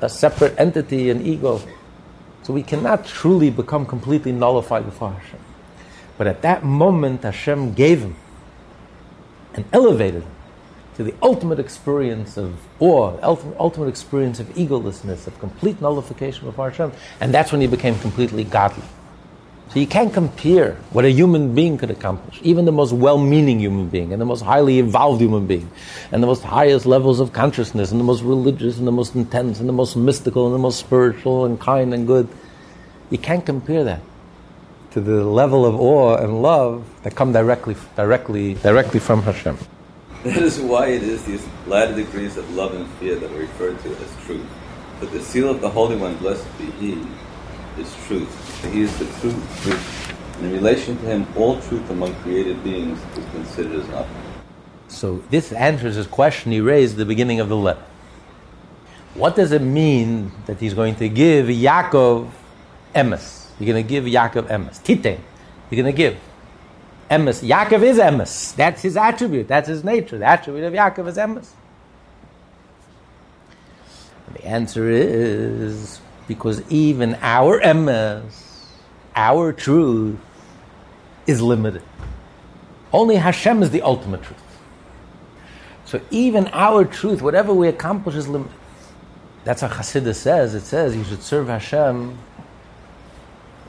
[0.00, 1.60] a separate entity, an ego.
[2.44, 5.40] So we cannot truly become completely nullified before Hashem.
[6.16, 8.14] But at that moment, Hashem gave him
[9.54, 10.30] and elevated him
[10.94, 13.18] to the ultimate experience of awe,
[13.58, 16.92] ultimate, experience of egolessness, of complete nullification of Hashem.
[17.20, 18.84] And that's when he became completely godly.
[19.68, 23.88] So you can't compare what a human being could accomplish, even the most well-meaning human
[23.88, 25.68] being, and the most highly evolved human being,
[26.12, 29.58] and the most highest levels of consciousness, and the most religious, and the most intense,
[29.60, 32.28] and the most mystical, and the most spiritual, and kind and good.
[33.10, 34.00] You can't compare that
[34.92, 39.58] to the level of awe and love that come directly, directly, directly from Hashem.
[40.22, 43.78] That is why it is these latter degrees of love and fear that are referred
[43.80, 44.46] to as truth.
[45.00, 46.98] But the seal of the Holy One, blessed be He,
[47.78, 48.45] is truth.
[48.60, 50.14] For he is the true truth.
[50.40, 54.22] In relation to Him, all truth among created beings is considered as nothing.
[54.88, 57.82] So this answers his question he raised at the beginning of the letter.
[59.14, 62.30] What does it mean that he's going to give Yaakov
[62.94, 63.48] emes?
[63.58, 64.78] You're going to give Yaakov emes.
[64.82, 65.18] Titen.
[65.70, 66.18] You're going to give.
[67.10, 67.42] Emes.
[67.42, 68.54] Yaakov is emes.
[68.56, 69.48] That's his attribute.
[69.48, 70.18] That's his nature.
[70.18, 71.48] The attribute of Yaakov is emes.
[74.34, 78.45] The answer is because even our emes,
[79.16, 80.18] our truth,
[81.26, 81.82] is limited.
[82.92, 84.42] Only Hashem is the ultimate truth.
[85.84, 88.54] So even our truth, whatever we accomplish, is limited.
[89.42, 90.54] That's what Chassidus says.
[90.54, 92.18] It says you should serve Hashem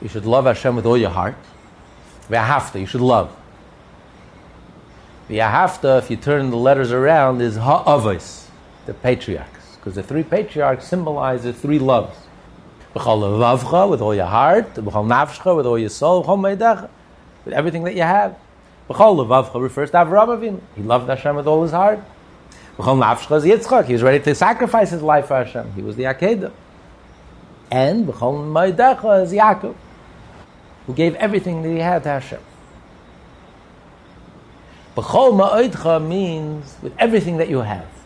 [0.02, 1.36] you should love Hashem with all your heart.
[2.30, 3.36] V'ahavta, you should love.
[5.30, 8.48] V'ahavta, if you turn the letters around, is ha'avos,
[8.86, 9.76] the patriarchs.
[9.76, 12.18] Because the three patriarchs symbolize the three loves.
[12.98, 14.74] B'chal levavcha, with all your heart.
[14.74, 16.24] B'chal nafshcha, with all your soul.
[16.24, 16.90] B'chal
[17.46, 18.36] with everything that you have.
[18.90, 20.62] B'chal levavcha refers to Avraham Avinu.
[20.76, 22.00] He loved Hashem with all his heart.
[22.78, 23.86] B'chal nafshcha is Yitzchak.
[23.86, 25.74] He was ready to sacrifice his life for Hashem.
[25.74, 26.52] He was the Akedah.
[27.70, 29.76] And b'chal ma'odcha is Yaakov
[30.88, 32.40] who gave everything that he had to Hashem.
[34.96, 37.97] B'chol ma'odcha means with everything that you have.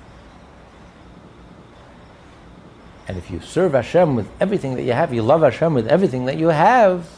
[3.07, 6.25] And if you serve Hashem with everything that you have, you love Hashem with everything
[6.25, 7.09] that you have,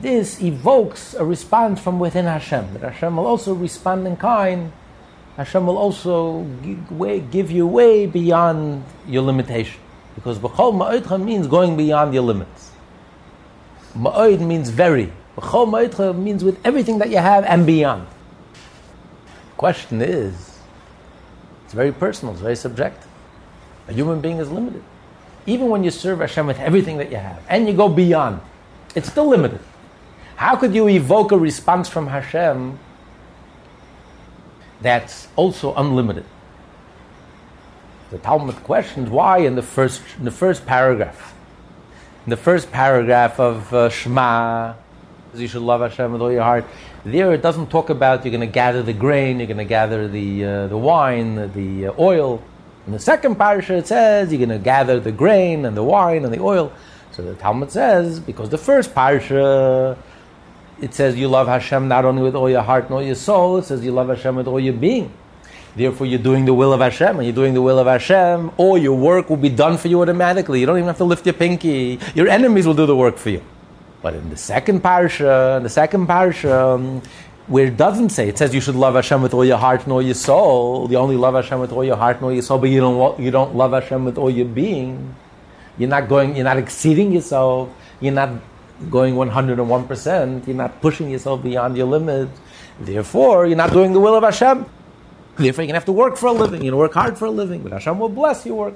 [0.00, 2.74] this evokes a response from within Hashem.
[2.74, 4.72] That Hashem will also respond in kind.
[5.36, 6.44] Hashem will also
[7.30, 9.80] give, you way beyond your limitation.
[10.14, 12.70] Because B'chol Ma'odcha means going beyond your limits.
[13.94, 15.12] Ma'od means very.
[15.36, 18.06] B'chol Ma'odcha means with everything that you have and beyond.
[18.52, 20.49] The question is,
[21.70, 23.06] it's very personal, it's very subjective.
[23.86, 24.82] A human being is limited.
[25.46, 28.40] Even when you serve Hashem with everything that you have and you go beyond,
[28.96, 29.60] it's still limited.
[30.34, 32.76] How could you evoke a response from Hashem
[34.80, 36.24] that's also unlimited?
[38.10, 41.36] The Talmud questions why in the first, in the first paragraph.
[42.26, 44.74] In the first paragraph of uh, Shema,
[45.36, 46.64] you should love Hashem with all your heart.
[47.04, 50.06] There it doesn't talk about you're going to gather the grain, you're going to gather
[50.06, 52.42] the, uh, the wine, the uh, oil.
[52.86, 56.24] In the second parasha it says you're going to gather the grain and the wine
[56.24, 56.70] and the oil.
[57.12, 59.96] So the Talmud says, because the first parasha,
[60.82, 63.56] it says you love Hashem not only with all your heart and all your soul,
[63.56, 65.12] it says you love Hashem with all your being.
[65.76, 68.76] Therefore, you're doing the will of Hashem, and you're doing the will of Hashem, all
[68.76, 70.58] your work will be done for you automatically.
[70.58, 72.00] You don't even have to lift your pinky.
[72.14, 73.42] Your enemies will do the work for you.
[74.02, 77.02] But in the second parsha, in the second parsha, um,
[77.46, 79.92] where it doesn't say, it says you should love Hashem with all your heart and
[79.92, 80.88] all your soul.
[80.90, 83.20] You only love Hashem with all your heart and all your soul, but you don't,
[83.20, 85.14] you don't love Hashem with all your being.
[85.76, 87.68] You're not going, you're not exceeding yourself.
[88.00, 88.30] You're not
[88.88, 90.46] going 101%.
[90.46, 92.28] You're not pushing yourself beyond your limit.
[92.80, 94.64] Therefore, you're not doing the will of Hashem.
[95.36, 96.62] Therefore, you're going to have to work for a living.
[96.62, 97.62] You're to work hard for a living.
[97.62, 98.74] But Hashem will bless your work.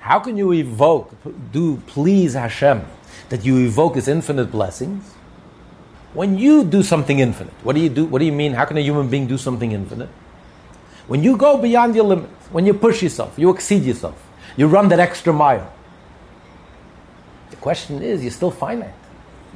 [0.00, 1.14] How can you evoke,
[1.52, 2.84] do please Hashem,
[3.28, 5.14] that you evoke His infinite blessings?
[6.14, 8.06] When you do something infinite, what do you do?
[8.06, 8.54] What do you mean?
[8.54, 10.08] How can a human being do something infinite?
[11.06, 14.22] When you go beyond your limits, when you push yourself, you exceed yourself,
[14.56, 15.72] you run that extra mile.
[17.50, 18.94] The question is, you're still finite.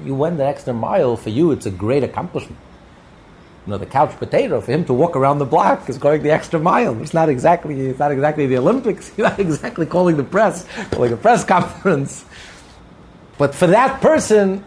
[0.05, 1.17] You went that extra mile.
[1.17, 2.59] For you, it's a great accomplishment
[3.67, 6.33] you know, the couch potato, for him to walk around the block is going the
[6.33, 7.01] extra mile.
[7.01, 9.09] It's not exactly, it's not exactly the Olympics.
[9.09, 12.25] He's not exactly calling the press, calling a press conference.
[13.39, 14.65] But for that person,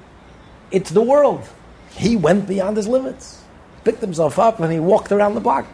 [0.71, 1.47] it's the world.
[1.91, 3.41] He went beyond his limits,
[3.83, 5.65] picked himself up, and he walked around the block.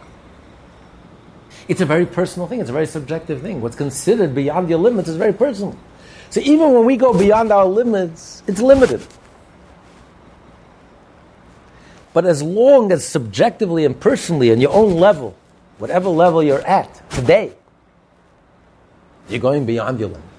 [1.68, 2.60] It's a very personal thing.
[2.60, 3.60] It's a very subjective thing.
[3.60, 5.76] What's considered beyond your limits is very personal.
[6.30, 9.06] So even when we go beyond our limits, it's limited.
[12.12, 15.34] But as long as subjectively and personally, on your own level,
[15.78, 17.52] whatever level you're at today,
[19.28, 20.31] you're going beyond your limits.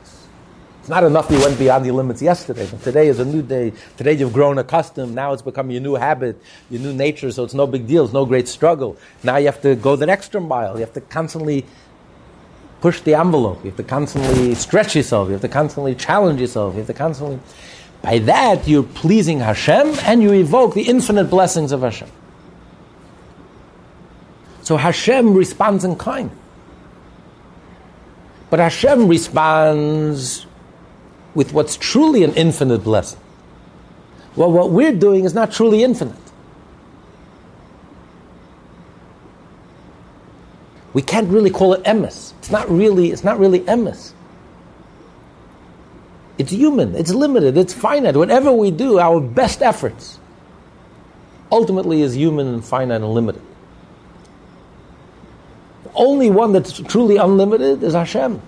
[0.84, 3.72] It's not enough you went beyond your limits yesterday, but today is a new day.
[3.96, 5.16] Today you've grown accustomed.
[5.16, 8.04] Now it's become your new habit, your new nature, so it's no big deal.
[8.04, 8.98] It's no great struggle.
[9.24, 10.74] Now you have to go that extra mile.
[10.74, 11.66] You have to constantly
[12.82, 13.64] push the envelope.
[13.64, 15.30] You have to constantly stretch yourself.
[15.30, 16.74] You have to constantly challenge yourself.
[16.74, 17.40] You have to constantly.
[18.02, 22.10] By that, you're pleasing Hashem and you evoke the infinite blessings of Hashem.
[24.64, 26.30] So Hashem responds in kind.
[28.50, 30.46] But Hashem responds
[31.36, 33.20] with what's truly an infinite blessing.
[34.36, 36.16] Well, what we're doing is not truly infinite.
[40.94, 42.34] We can't really call it emes.
[42.40, 44.14] It's not really, it's not really emes.
[46.38, 48.16] It's human, it's limited, it's finite.
[48.16, 50.20] Whatever we do, our best efforts,
[51.52, 53.42] ultimately is human and finite and limited.
[55.84, 58.42] The only one that's truly unlimited is Hashem.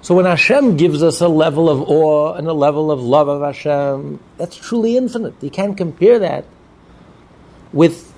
[0.00, 3.42] So when Hashem gives us a level of awe and a level of love of
[3.42, 5.34] Hashem, that's truly infinite.
[5.42, 6.44] You can't compare that
[7.72, 8.12] with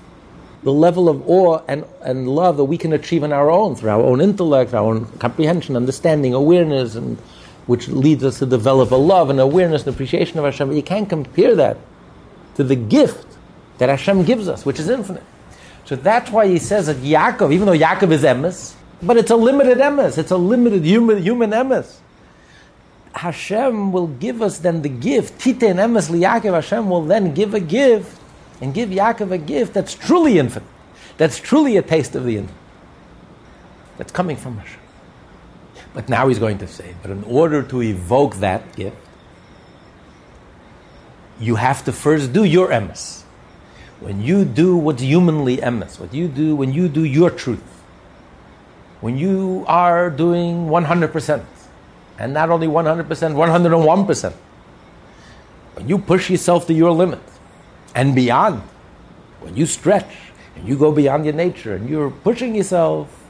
[0.63, 3.89] the level of awe and, and love that we can achieve on our own, through
[3.89, 7.17] our own intellect, our own comprehension, understanding, awareness, and
[7.65, 10.67] which leads us to develop a love and awareness and appreciation of Hashem.
[10.67, 11.77] But you can't compare that
[12.55, 13.25] to the gift
[13.79, 15.23] that Hashem gives us, which is infinite.
[15.85, 19.35] So that's why he says that Yaakov, even though Yaakov is emes, but it's a
[19.35, 21.97] limited emes, it's a limited human, human emes.
[23.13, 27.59] Hashem will give us then the gift, Titen emes Yaakov, Hashem will then give a
[27.59, 28.19] gift
[28.61, 30.67] and give Yaakov a gift that's truly infinite,
[31.17, 32.61] that's truly a taste of the infinite,
[33.97, 34.79] that's coming from Hashem.
[35.93, 38.95] But now he's going to say, but in order to evoke that gift,
[41.39, 43.23] you have to first do your emes.
[43.99, 47.80] When you do what's humanly emes, what you do when you do your truth,
[49.01, 51.45] when you are doing 100%,
[52.19, 54.33] and not only 100%, 101%,
[55.73, 57.19] when you push yourself to your limit
[57.95, 58.61] and beyond,
[59.41, 60.13] when you stretch
[60.55, 63.21] and you go beyond your nature and you're pushing yourself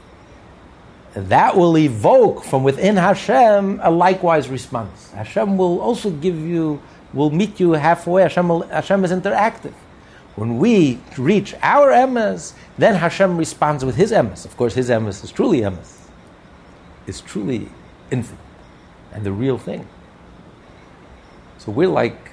[1.14, 5.10] that will evoke from within Hashem a likewise response.
[5.12, 6.80] Hashem will also give you,
[7.12, 8.22] will meet you halfway.
[8.22, 9.74] Hashem, will, Hashem is interactive.
[10.36, 14.44] When we reach our emes, then Hashem responds with his emes.
[14.44, 15.98] Of course, his emes is truly emes.
[17.06, 17.68] Is truly
[18.10, 18.38] infinite
[19.12, 19.86] and the real thing.
[21.58, 22.32] So we're like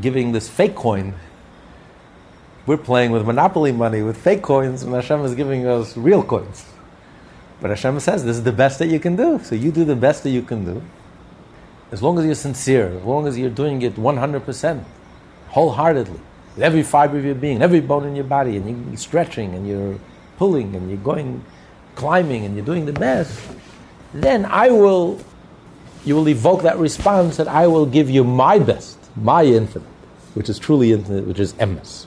[0.00, 1.14] giving this fake coin.
[2.66, 6.64] We're playing with monopoly money with fake coins, and Hashem is giving us real coins.
[7.60, 9.40] But Hashem says this is the best that you can do.
[9.44, 10.82] So you do the best that you can do.
[11.92, 14.84] As long as you're sincere, as long as you're doing it 100%,
[15.48, 16.20] wholeheartedly,
[16.56, 19.68] with every fiber of your being, every bone in your body, and you're stretching and
[19.68, 19.98] you're
[20.38, 21.44] pulling and you're going
[21.94, 23.38] climbing and you're doing the best,
[24.12, 25.20] then I will
[26.04, 29.88] you will evoke that response that I will give you my best, my infinite,
[30.34, 32.06] which is truly infinite, which is emes.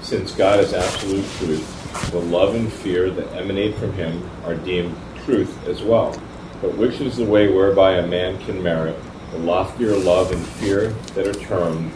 [0.00, 4.96] Since God is absolute truth, the love and fear that emanate from Him are deemed
[5.24, 6.20] truth as well.
[6.60, 8.96] But which is the way whereby a man can merit
[9.30, 11.92] the loftier love and fear that are termed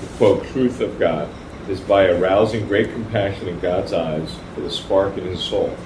[0.00, 1.28] the quote truth of God?
[1.68, 5.76] Is by arousing great compassion in God's eyes for the spark in his soul.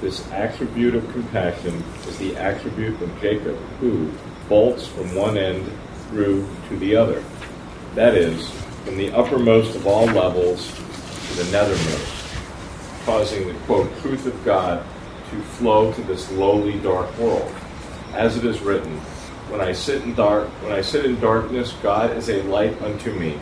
[0.00, 4.10] This attribute of compassion is the attribute of Jacob, who
[4.48, 5.70] bolts from one end
[6.08, 7.22] through to the other.
[7.96, 8.50] That is,
[8.86, 14.82] from the uppermost of all levels to the nethermost, causing the quote, truth of God
[15.30, 17.54] to flow to this lowly dark world.
[18.14, 18.98] As it is written,
[19.50, 23.12] when I sit in dark when I sit in darkness, God is a light unto
[23.12, 23.38] me.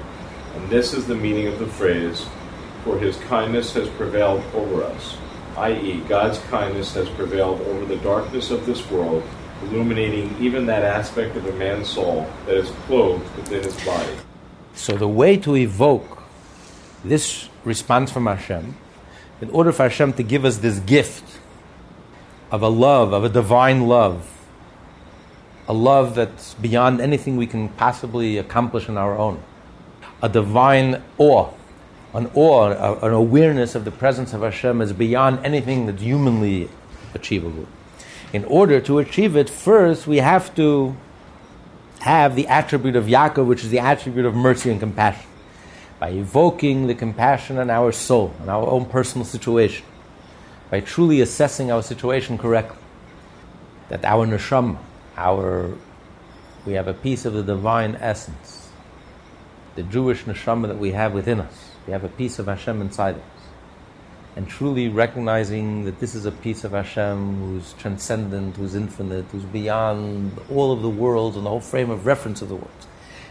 [0.54, 2.26] And this is the meaning of the phrase,
[2.84, 5.16] for his kindness has prevailed over us
[5.58, 9.22] i.e., God's kindness has prevailed over the darkness of this world,
[9.62, 14.14] illuminating even that aspect of a man's soul that is clothed within his body.
[14.74, 16.22] So, the way to evoke
[17.04, 18.76] this response from Hashem,
[19.40, 21.24] in order for Hashem to give us this gift
[22.50, 24.30] of a love, of a divine love,
[25.68, 29.40] a love that's beyond anything we can possibly accomplish on our own,
[30.22, 31.52] a divine awe
[32.14, 36.68] an awe, an awareness of the presence of Hashem is beyond anything that's humanly
[37.14, 37.66] achievable.
[38.32, 40.96] In order to achieve it, first we have to
[42.00, 45.28] have the attribute of Yaakov, which is the attribute of mercy and compassion,
[45.98, 49.84] by evoking the compassion in our soul, in our own personal situation,
[50.70, 52.78] by truly assessing our situation correctly.
[53.88, 54.78] That our neshama,
[55.18, 55.76] our
[56.64, 58.70] we have a piece of the divine essence,
[59.74, 63.14] the Jewish neshama that we have within us we have a piece of Hashem inside
[63.14, 63.22] us.
[64.36, 69.44] And truly recognizing that this is a piece of Hashem who's transcendent, who's infinite, who's
[69.44, 72.86] beyond all of the worlds and the whole frame of reference of the world.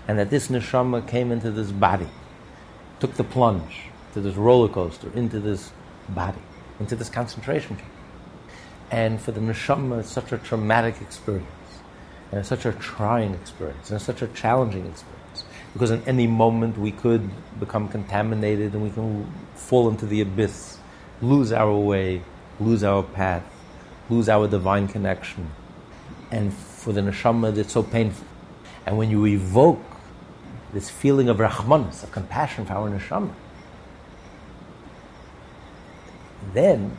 [0.07, 2.09] And that this neshama came into this body,
[2.99, 5.71] took the plunge to this roller coaster, into this
[6.09, 6.41] body,
[6.79, 7.91] into this concentration camp.
[8.89, 11.47] And for the neshama, it's such a traumatic experience,
[12.31, 15.17] and it's such a trying experience, and such a challenging experience
[15.77, 20.79] because in any moment we could become contaminated and we can fall into the abyss,
[21.21, 22.19] lose our way,
[22.59, 23.43] lose our path,
[24.09, 25.51] lose our divine connection.
[26.31, 28.25] And for the neshama, it's so painful.
[28.87, 29.83] And when you evoke
[30.73, 33.33] this feeling of rahmanas, of compassion for our neshama,
[36.53, 36.97] then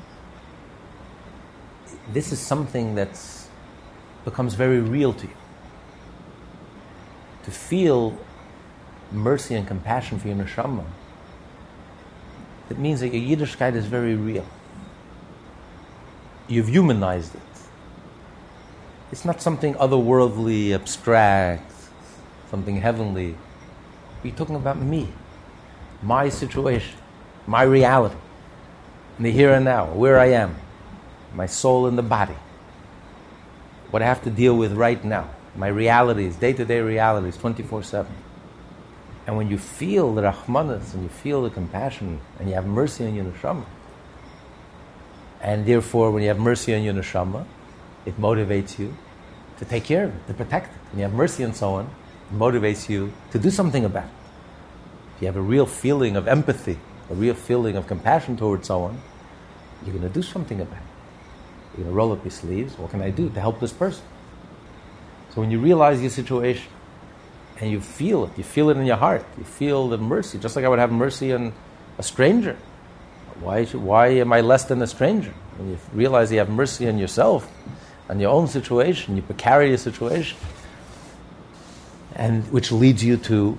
[2.13, 3.17] this is something that
[4.29, 5.37] becomes very real to you.
[7.45, 8.19] To feel
[9.11, 10.85] mercy and compassion for your neshama,
[12.69, 14.47] it means that your Yiddishkeit is very real.
[16.47, 17.41] You've humanized it.
[19.11, 21.73] It's not something otherworldly, abstract,
[22.51, 23.35] something heavenly.
[24.23, 25.09] We're talking about me,
[26.03, 26.99] my situation,
[27.47, 28.17] my reality,
[29.17, 30.55] in the here and now, where I am,
[31.35, 32.37] my soul and the body,
[33.91, 37.83] what I have to deal with right now, my realities, day to day realities, 24
[37.83, 38.13] 7.
[39.27, 43.07] And when you feel the rahmanas and you feel the compassion and you have mercy
[43.07, 43.67] on your neshama,
[45.41, 47.45] and therefore when you have mercy on your neshama,
[48.07, 48.95] it motivates you
[49.59, 50.81] to take care of it, to protect it.
[50.91, 51.91] When you have mercy on someone,
[52.31, 54.11] it motivates you to do something about it.
[55.17, 56.79] If you have a real feeling of empathy,
[57.11, 59.01] a real feeling of compassion towards someone,
[59.85, 60.88] you're going to do something about it.
[61.79, 62.77] Going to roll up your sleeves.
[62.77, 64.03] What can I do to help this person?
[65.33, 66.67] So when you realize your situation,
[67.61, 68.33] and you feel it.
[68.37, 69.25] You feel it in your heart.
[69.37, 71.53] You feel the mercy, just like I would have mercy on
[71.99, 72.57] a stranger.
[73.41, 75.33] Why, should, why am I less than a stranger?
[75.57, 77.51] When you realize you have mercy on yourself,
[78.09, 80.37] on your own situation, your precarious situation,
[82.15, 83.57] and which leads you to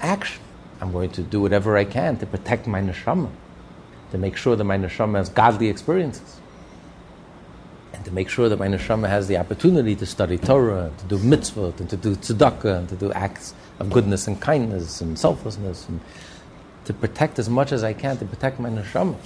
[0.00, 0.42] action.
[0.80, 3.30] I'm going to do whatever I can to protect my neshama,
[4.12, 6.40] to make sure that my neshama has godly experiences
[8.00, 11.18] and to make sure that my neshama has the opportunity to study Torah, to do
[11.18, 15.86] mitzvot, and to do tzedakah, and to do acts of goodness and kindness and selflessness,
[15.86, 16.00] and
[16.86, 19.18] to protect as much as I can to protect my neshama.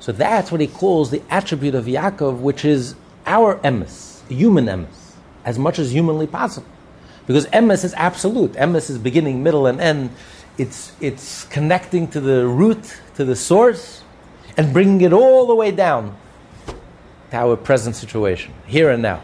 [0.00, 2.94] So that's what he calls the attribute of Yaakov, which is
[3.26, 5.12] our emes, human emes,
[5.44, 6.68] as much as humanly possible.
[7.26, 8.52] Because emes is absolute.
[8.52, 10.08] Emes is beginning, middle, and end.
[10.56, 14.02] It's, it's connecting to the root, to the source,
[14.56, 16.16] and bringing it all the way down
[17.30, 19.22] to our present situation, here and now,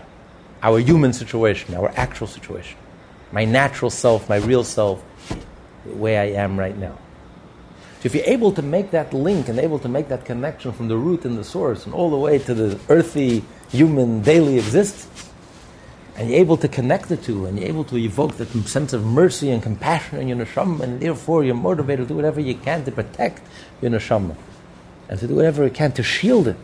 [0.62, 2.78] our human situation, our actual situation,
[3.32, 5.02] my natural self, my real self,
[5.84, 6.98] the way I am right now.
[8.00, 10.88] So if you're able to make that link and able to make that connection from
[10.88, 15.30] the root and the source and all the way to the earthy, human, daily existence,
[16.16, 19.04] and you're able to connect the two, and you're able to evoke that sense of
[19.04, 22.84] mercy and compassion in your neshama, and therefore you're motivated to do whatever you can
[22.84, 23.42] to protect
[23.82, 24.36] your neshama,
[25.08, 26.56] and to do whatever you can to shield it,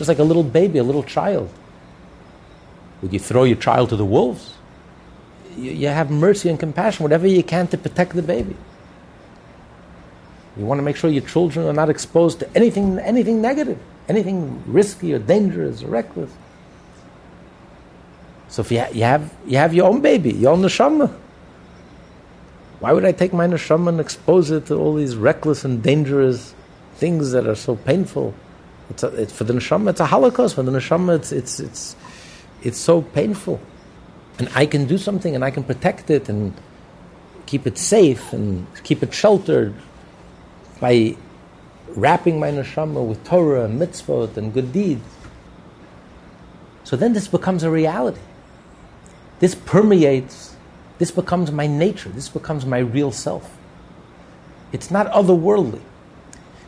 [0.00, 1.52] just like a little baby, a little child.
[3.02, 4.54] Would you throw your child to the wolves?
[5.58, 8.56] You, you have mercy and compassion, whatever you can to protect the baby.
[10.56, 13.78] You want to make sure your children are not exposed to anything, anything negative,
[14.08, 16.30] anything risky or dangerous or reckless.
[18.48, 21.14] So if you, ha- you, have, you have your own baby, your own neshama,
[22.78, 26.54] why would I take my neshama and expose it to all these reckless and dangerous
[26.94, 28.34] things that are so painful?
[28.90, 30.56] It's, a, it's for the neshama, it's a holocaust.
[30.56, 31.96] For the neshama, it's, it's, it's,
[32.62, 33.60] it's so painful.
[34.38, 36.54] And I can do something and I can protect it and
[37.46, 39.74] keep it safe and keep it sheltered
[40.80, 41.16] by
[41.88, 45.04] wrapping my neshama with Torah and mitzvot and good deeds.
[46.84, 48.20] So then this becomes a reality.
[49.38, 50.56] This permeates,
[50.98, 53.56] this becomes my nature, this becomes my real self.
[54.72, 55.80] It's not otherworldly.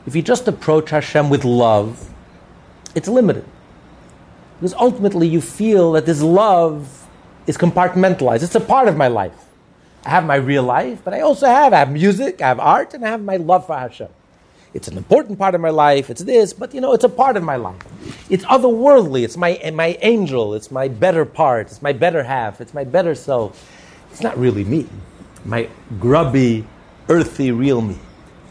[0.07, 2.12] If you just approach Hashem with love,
[2.95, 3.45] it's limited.
[4.59, 7.07] Because ultimately you feel that this love
[7.47, 8.43] is compartmentalized.
[8.43, 9.34] It's a part of my life.
[10.05, 12.95] I have my real life, but I also have, I have music, I have art,
[12.95, 14.09] and I have my love for Hashem.
[14.74, 17.36] It's an important part of my life, it's this, but you know, it's a part
[17.36, 17.82] of my life.
[18.30, 22.72] It's otherworldly, it's my, my angel, it's my better part, it's my better half, it's
[22.72, 23.70] my better self.
[24.11, 24.86] It's not really me.
[25.45, 25.68] My
[26.01, 26.66] grubby,
[27.09, 27.99] earthy, real me.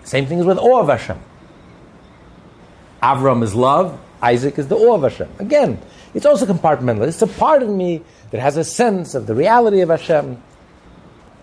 [0.03, 1.19] Same thing is with awe of Hashem.
[3.01, 5.30] Avram is love, Isaac is the awe of Hashem.
[5.39, 5.80] Again,
[6.13, 7.07] it's also compartmental.
[7.07, 10.41] It's a part of me that has a sense of the reality of Hashem.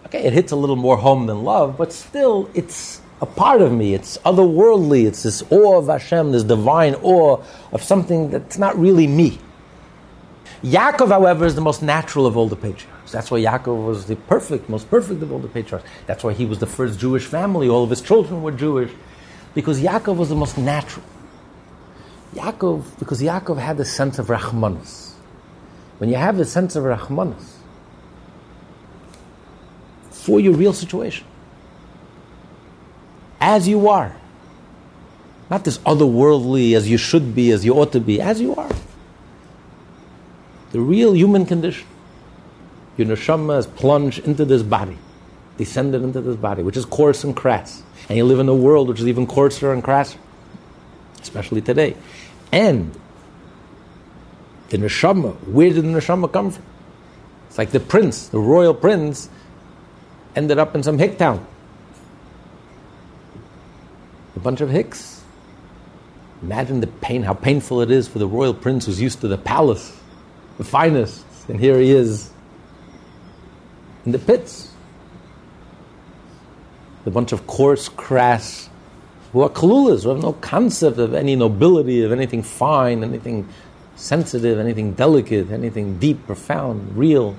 [0.07, 3.72] Okay, it hits a little more home than love, but still, it's a part of
[3.72, 3.95] me.
[3.95, 5.07] It's otherworldly.
[5.07, 9.39] It's this awe of Hashem, this divine awe of something that's not really me.
[10.62, 13.12] Yaakov, however, is the most natural of all the patriarchs.
[13.12, 15.89] That's why Yaakov was the perfect, most perfect of all the patriarchs.
[16.07, 17.68] That's why he was the first Jewish family.
[17.68, 18.91] All of his children were Jewish.
[19.55, 21.05] Because Yaakov was the most natural.
[22.35, 25.12] Yaakov, because Yaakov had a sense of Rahmanas.
[25.99, 27.55] When you have a sense of Rahmanas,
[30.11, 31.26] for your real situation,
[33.41, 34.14] as you are,
[35.51, 38.70] not this otherworldly as you should be, as you ought to be, as you are.
[40.72, 41.87] The real human condition.
[42.99, 44.99] Your neshama has plunged into this body,
[45.57, 47.83] descended into this body, which is coarse and crass.
[48.09, 50.18] And you live in a world which is even coarser and crasser,
[51.29, 51.95] especially today.
[52.51, 52.99] And
[54.70, 56.64] the neshama, where did the neshama come from?
[57.49, 59.29] It's like the prince, the royal prince,
[60.35, 61.47] ended up in some hick town.
[64.37, 65.22] A bunch of hicks.
[66.43, 69.39] Imagine the pain, how painful it is for the royal prince who's used to the
[69.39, 69.97] palace,
[70.57, 72.31] the finest, and here he is
[74.07, 74.70] in the pits.
[77.07, 78.68] A bunch of coarse, crass,
[79.33, 83.49] who are kalulas, who have no concept of any nobility, of anything fine, anything
[83.97, 87.37] sensitive, anything delicate, anything deep, profound, real.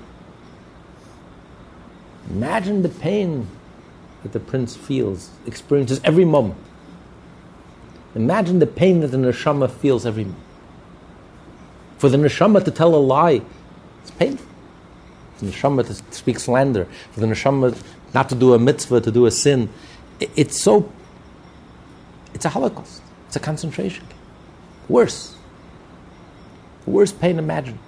[2.30, 3.48] Imagine the pain
[4.22, 6.58] that the prince feels, experiences every moment.
[8.14, 10.44] Imagine the pain that the neshama feels every moment.
[11.98, 13.42] For the neshama to tell a lie,
[14.02, 14.46] it's painful.
[15.36, 17.76] For the neshama to speak slander, for the neshama
[18.14, 19.68] not to do a mitzvah, to do a sin,
[20.18, 20.90] it's so,
[22.40, 23.02] it's a holocaust.
[23.26, 24.18] It's a concentration camp.
[24.88, 25.36] Worse.
[26.86, 27.84] Worst pain imaginable.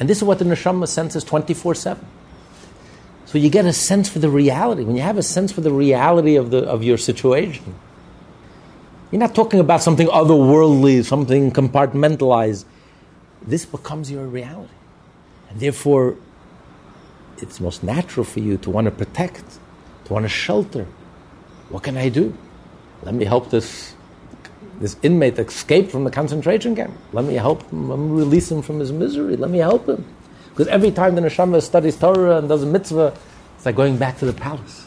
[0.00, 2.06] And this is what the neshama senses 24 7.
[3.26, 4.82] So you get a sense for the reality.
[4.82, 7.74] When you have a sense for the reality of, the, of your situation,
[9.10, 12.64] you're not talking about something otherworldly, something compartmentalized.
[13.42, 14.72] This becomes your reality.
[15.50, 16.16] And therefore,
[17.42, 19.44] it's most natural for you to want to protect,
[20.06, 20.86] to want to shelter.
[21.68, 22.34] What can I do?
[23.04, 23.94] Let me help this,
[24.80, 26.96] this inmate escape from the concentration camp.
[27.12, 27.88] Let me help him.
[27.88, 29.36] Let me release him from his misery.
[29.36, 30.04] Let me help him.
[30.50, 33.14] Because every time the neshama studies Torah and does a mitzvah,
[33.56, 34.86] it's like going back to the palace.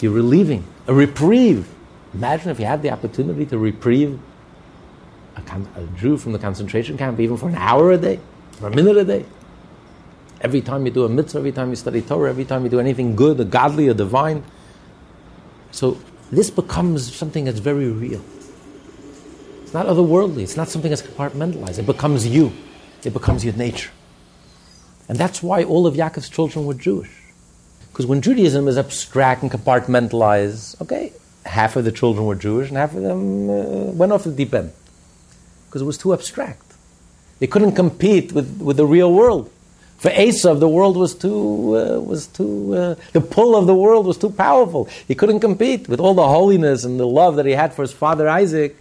[0.00, 1.68] You're relieving, a reprieve.
[2.14, 4.18] Imagine if you had the opportunity to reprieve
[5.36, 8.18] a, con- a Jew from the concentration camp even for an hour a day,
[8.52, 9.24] for a minute a day.
[10.40, 12.80] Every time you do a mitzvah, every time you study Torah, every time you do
[12.80, 14.42] anything good, a godly, a divine.
[15.70, 15.98] So
[16.32, 18.22] this becomes something that's very real.
[19.62, 21.78] It's not otherworldly, it's not something that's compartmentalized.
[21.78, 22.52] It becomes you,
[23.04, 23.90] it becomes your nature.
[25.08, 27.10] And that's why all of Yaakov's children were Jewish.
[27.90, 31.12] Because when Judaism is abstract and compartmentalized, okay,
[31.44, 34.54] half of the children were Jewish and half of them uh, went off the deep
[34.54, 34.72] end.
[35.66, 36.62] Because it was too abstract.
[37.40, 39.50] They couldn't compete with, with the real world.
[40.02, 44.04] For Esav, the world was too, uh, was too, uh, the pull of the world
[44.04, 44.88] was too powerful.
[45.06, 47.92] He couldn't compete with all the holiness and the love that he had for his
[47.92, 48.76] father Isaac.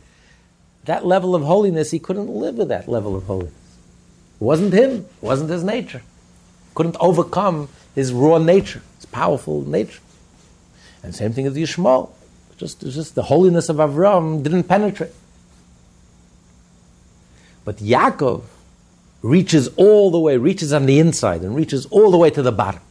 [0.86, 3.54] That level of holiness, he couldn't live with that level of holiness.
[3.54, 6.02] It wasn't him, it wasn't his nature.
[6.74, 10.00] Couldn't overcome his raw nature, his powerful nature.
[11.04, 12.10] And same thing as Yishmael.
[12.58, 15.14] Just, just the holiness of Avram didn't penetrate.
[17.64, 18.42] But Yaakov
[19.22, 22.52] reaches all the way, reaches on the inside, and reaches all the way to the
[22.52, 22.82] bottom.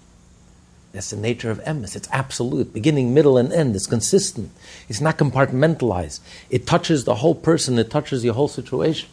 [0.93, 1.95] That's the nature of emes.
[1.95, 3.77] It's absolute, beginning, middle, and end.
[3.77, 4.51] It's consistent.
[4.89, 6.21] It's not compartmentalized.
[6.51, 7.79] It touches the whole person.
[7.79, 9.09] It touches your whole situation.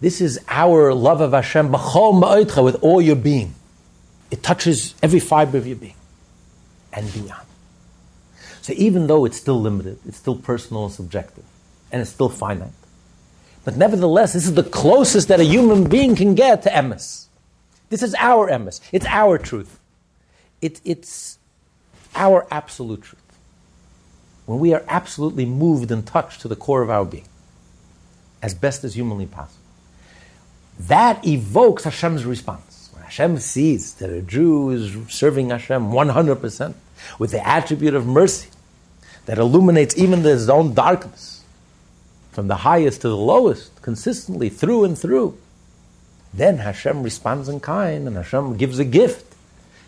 [0.00, 3.54] This is our love of Hashem with all your being.
[4.30, 5.94] It touches every fiber of your being
[6.92, 7.46] and beyond.
[8.62, 11.44] So even though it's still limited, it's still personal and subjective,
[11.90, 12.70] and it's still finite,
[13.68, 17.26] but nevertheless, this is the closest that a human being can get to emes.
[17.90, 18.80] This is our emes.
[18.92, 19.78] It's our truth.
[20.62, 21.38] It, it's
[22.14, 23.38] our absolute truth.
[24.46, 27.28] When we are absolutely moved and touched to the core of our being,
[28.40, 29.62] as best as humanly possible
[30.80, 32.88] that evokes Hashem's response.
[32.94, 36.74] When Hashem sees that a Jew is serving Hashem 100%
[37.18, 38.48] with the attribute of mercy
[39.26, 41.37] that illuminates even his own darkness,
[42.38, 45.36] from the highest to the lowest, consistently through and through,
[46.32, 49.34] then Hashem responds in kind and Hashem gives a gift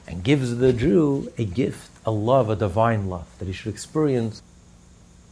[0.08, 4.42] and gives the Jew a gift, a love, a divine love that he should experience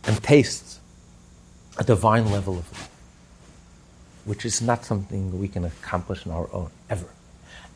[0.04, 0.78] and taste
[1.76, 2.88] a divine level of love
[4.24, 7.08] which is not something we can accomplish on our own, ever,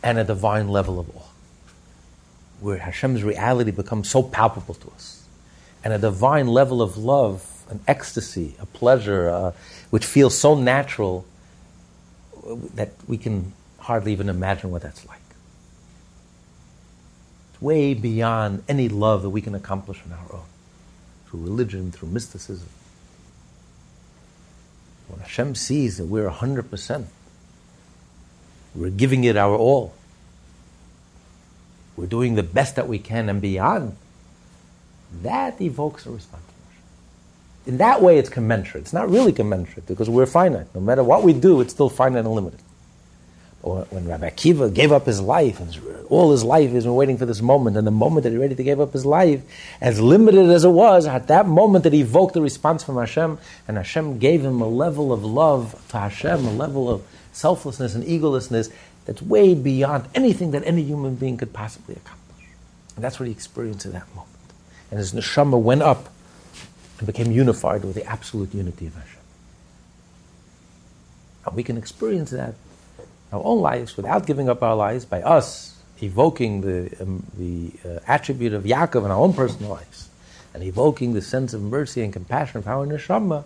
[0.05, 1.31] and a divine level of awe,
[2.61, 5.25] where Hashem's reality becomes so palpable to us,
[5.83, 9.53] and a divine level of love, an ecstasy, a pleasure, uh,
[9.91, 11.27] which feels so natural
[12.75, 15.19] that we can hardly even imagine what that's like.
[17.53, 20.47] It's way beyond any love that we can accomplish on our own,
[21.27, 22.69] through religion, through mysticism.
[25.09, 27.07] When Hashem sees that we're 100%,
[28.75, 29.95] we're giving it our all,
[31.97, 33.97] we're doing the best that we can and beyond,
[35.23, 36.52] that evokes a response.
[37.67, 38.85] In that way, it's commensurate.
[38.85, 40.67] It's not really commensurate because we're finite.
[40.75, 42.61] No matter what we do, it's still finite and limited
[43.63, 45.61] when Rabbi Akiva gave up his life,
[46.11, 48.57] all his life he's been waiting for this moment, and the moment that he ready
[48.57, 49.43] to give up his life,
[49.81, 53.39] as limited as it was, at that moment that he evoked the response from Hashem,
[53.69, 58.05] and Hashem gave him a level of love to Hashem, a level of selflessness and
[58.05, 58.73] egolessness
[59.05, 62.47] that's way beyond anything that any human being could possibly accomplish.
[62.97, 64.31] And that's what he experienced in that moment.
[64.91, 66.09] And his neshama went up
[67.03, 69.19] and became unified with the absolute unity of Hashem.
[71.45, 72.55] And we can experience that
[73.01, 77.73] in our own lives without giving up our lives by us evoking the, um, the
[77.85, 80.11] uh, attribute of Yaakov in our own personal lives
[80.55, 83.43] and evoking the sense of mercy and compassion of our neshama,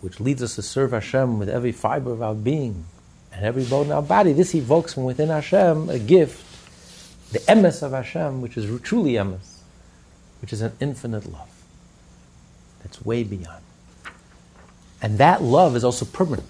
[0.00, 2.86] which leads us to serve Hashem with every fiber of our being
[3.30, 4.32] and every bone in our body.
[4.32, 6.42] This evokes from within Hashem a gift,
[7.32, 9.55] the emes of Hashem, which is truly emes,
[10.40, 11.50] which is an infinite love
[12.82, 13.62] that's way beyond.
[15.02, 16.48] And that love is also permanent.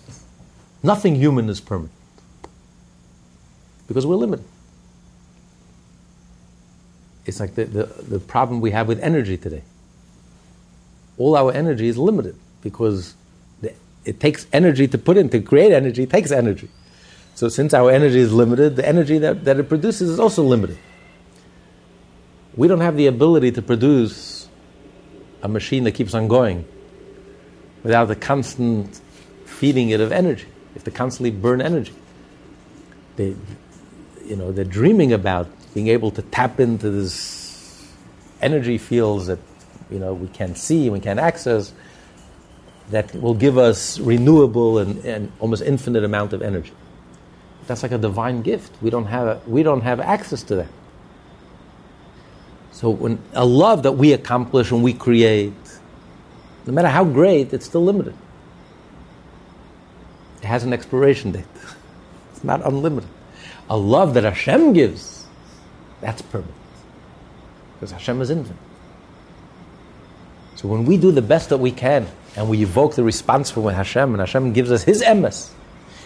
[0.83, 1.93] Nothing human is permanent
[3.89, 4.45] because we're limited.
[7.25, 9.63] It's like the, the, the problem we have with energy today.
[11.19, 13.15] All our energy is limited because
[13.61, 13.75] the,
[14.05, 16.69] it takes energy to put in, to create energy, takes energy.
[17.35, 20.79] So, since our energy is limited, the energy that, that it produces is also limited.
[22.57, 24.49] We don't have the ability to produce
[25.43, 26.67] a machine that keeps on going
[27.83, 29.01] without the constant
[29.45, 31.95] feeding it of energy If they constantly burn energy.
[33.17, 33.35] They,
[34.25, 37.93] you know, they're dreaming about being able to tap into this
[38.43, 39.39] energy fields that
[39.91, 41.73] you know we can't see, we can't access,
[42.91, 46.73] that will give us renewable and, and almost infinite amount of energy.
[47.67, 48.73] That's like a divine gift.
[48.81, 50.69] We don't have, we don't have access to that.
[52.77, 55.55] So when a love that we accomplish and we create,
[56.67, 58.15] no matter how great, it's still limited.
[60.43, 61.45] It has an expiration date.
[62.33, 63.09] It's not unlimited.
[63.71, 65.25] A love that Hashem gives,
[66.03, 66.53] that's permanent.
[67.73, 68.59] Because Hashem is infinite.
[70.57, 72.07] So when we do the best that we can
[72.37, 75.51] and we evoke the response from Hashem and Hashem gives us His emes,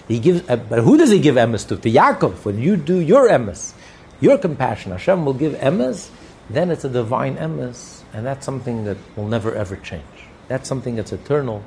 [0.07, 0.49] He gives.
[0.49, 1.77] Uh, but who does He give emes to?
[1.79, 2.45] To Yaakov.
[2.45, 3.73] When you do your emes,
[4.21, 6.11] your compassion, Hashem will give emes.
[6.51, 10.03] Then it's a divine emes, and that's something that will never ever change.
[10.49, 11.63] That's something that's eternal.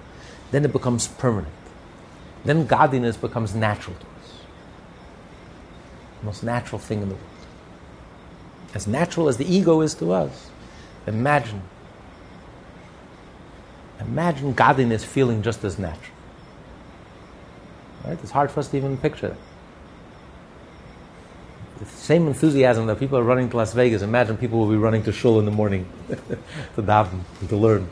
[0.52, 1.54] Then it becomes permanent.
[2.44, 4.34] Then godliness becomes natural to us.
[6.20, 7.28] The most natural thing in the world.
[8.74, 10.50] As natural as the ego is to us,
[11.08, 11.62] imagine.
[14.02, 16.16] Imagine godliness feeling just as natural.
[18.04, 18.20] Right?
[18.22, 19.38] It's hard for us to even picture that.
[21.84, 25.04] The same enthusiasm that people are running to Las Vegas, imagine people will be running
[25.04, 27.88] to shul in the morning to daven and to learn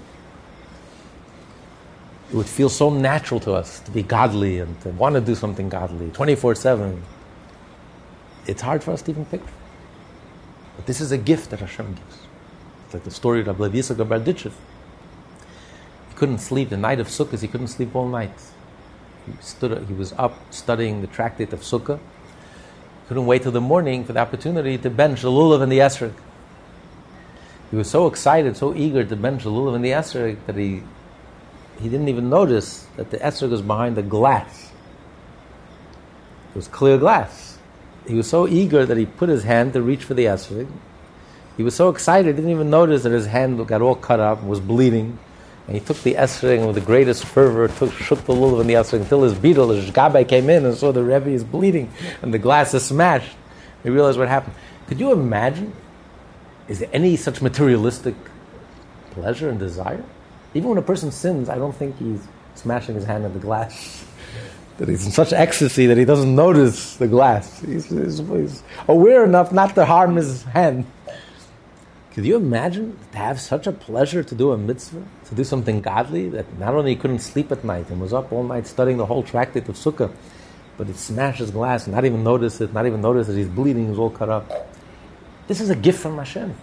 [2.32, 5.36] it would feel so natural to us to be godly and to want to do
[5.36, 7.04] something godly 24 7.
[8.48, 9.52] It's hard for us to even picture.
[10.78, 12.20] But this is a gift that Hashem gives.
[12.86, 14.54] It's like the story of Rabbi Yitzchak.
[16.10, 16.70] He couldn't sleep.
[16.70, 18.32] The night of Sukkot, he couldn't sleep all night.
[19.26, 22.00] He, stood, he was up studying the tractate of Sukkah.
[23.12, 26.14] Couldn't wait till the morning for the opportunity to bench the lulav and the esrog.
[27.70, 30.82] He was so excited, so eager to bench the lulav and the esrog that he
[31.82, 34.72] he didn't even notice that the esrog was behind the glass.
[36.52, 37.58] It was clear glass.
[38.08, 40.70] He was so eager that he put his hand to reach for the esrog.
[41.58, 44.40] He was so excited, he didn't even notice that his hand got all cut up
[44.40, 45.20] and was bleeding.
[45.68, 48.74] And he took the esrog with the greatest fervor took, shook the lulav and the
[48.74, 51.92] esrog until his beetle, his shgabai, came in and saw the Rebbe is bleeding
[52.22, 53.36] and the glass is smashed.
[53.84, 54.56] He realized what happened.
[54.88, 55.74] Could you imagine?
[56.68, 58.16] Is there any such materialistic
[59.12, 60.04] pleasure and desire?
[60.54, 64.06] Even when a person sins, I don't think he's smashing his hand at the glass.
[64.78, 67.62] that he's in such ecstasy that he doesn't notice the glass.
[67.62, 70.86] He's, he's, he's, aware enough not to harm his hand.
[72.14, 75.80] Could you imagine to have such a pleasure to do a mitzvah, to do something
[75.80, 78.98] godly, that not only he couldn't sleep at night and was up all night studying
[78.98, 80.12] the whole tractate of Sukkah,
[80.78, 83.88] but he smashes glass and not even notice it, not even notice that he's bleeding,
[83.88, 84.52] he's all cut up.
[85.48, 86.54] This is a gift from Hashem.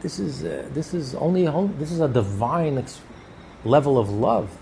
[0.00, 1.46] This is uh, this is only
[1.78, 3.00] this is a divine ex-
[3.64, 4.56] level of love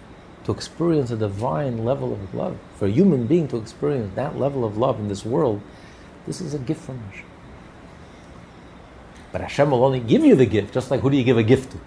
[0.44, 2.58] to experience a divine level of love.
[2.76, 5.62] For a human being to experience that level of love in this world
[6.26, 7.35] this is a gift from Hashem
[9.32, 11.42] but Hashem will only give you the gift just like who do you give a
[11.42, 11.80] gift to?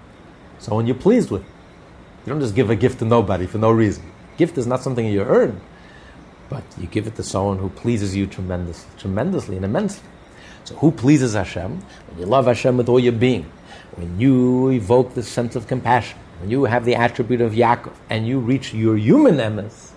[0.60, 1.44] Someone you're pleased with.
[1.44, 4.04] You don't just give a gift to nobody for no reason.
[4.38, 5.60] Gift is not something you earn
[6.50, 10.04] but you give it to someone who pleases you tremendous, tremendously and immensely.
[10.64, 11.80] So who pleases Hashem?
[12.08, 13.50] When you love Hashem with all your being,
[13.96, 18.28] when you evoke the sense of compassion, when you have the attribute of Yaakov, and
[18.28, 19.92] you reach your human emes,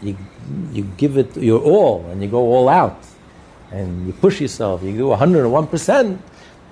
[0.00, 0.16] you,
[0.72, 2.98] you give it your all, and you go all out,
[3.70, 6.18] and you push yourself, you do 101%,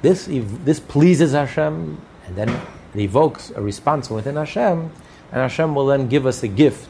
[0.03, 2.61] this, this pleases Hashem, and then
[2.94, 4.90] evokes a response within Hashem,
[5.32, 6.88] and Hashem will then give us a gift,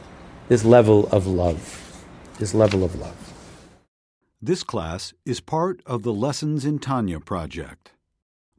[0.48, 1.84] this level of love.
[2.38, 3.16] This level of love.
[4.40, 7.90] This class is part of the Lessons in Tanya project.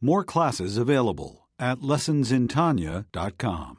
[0.01, 3.78] More classes available at lessonsintanya.com.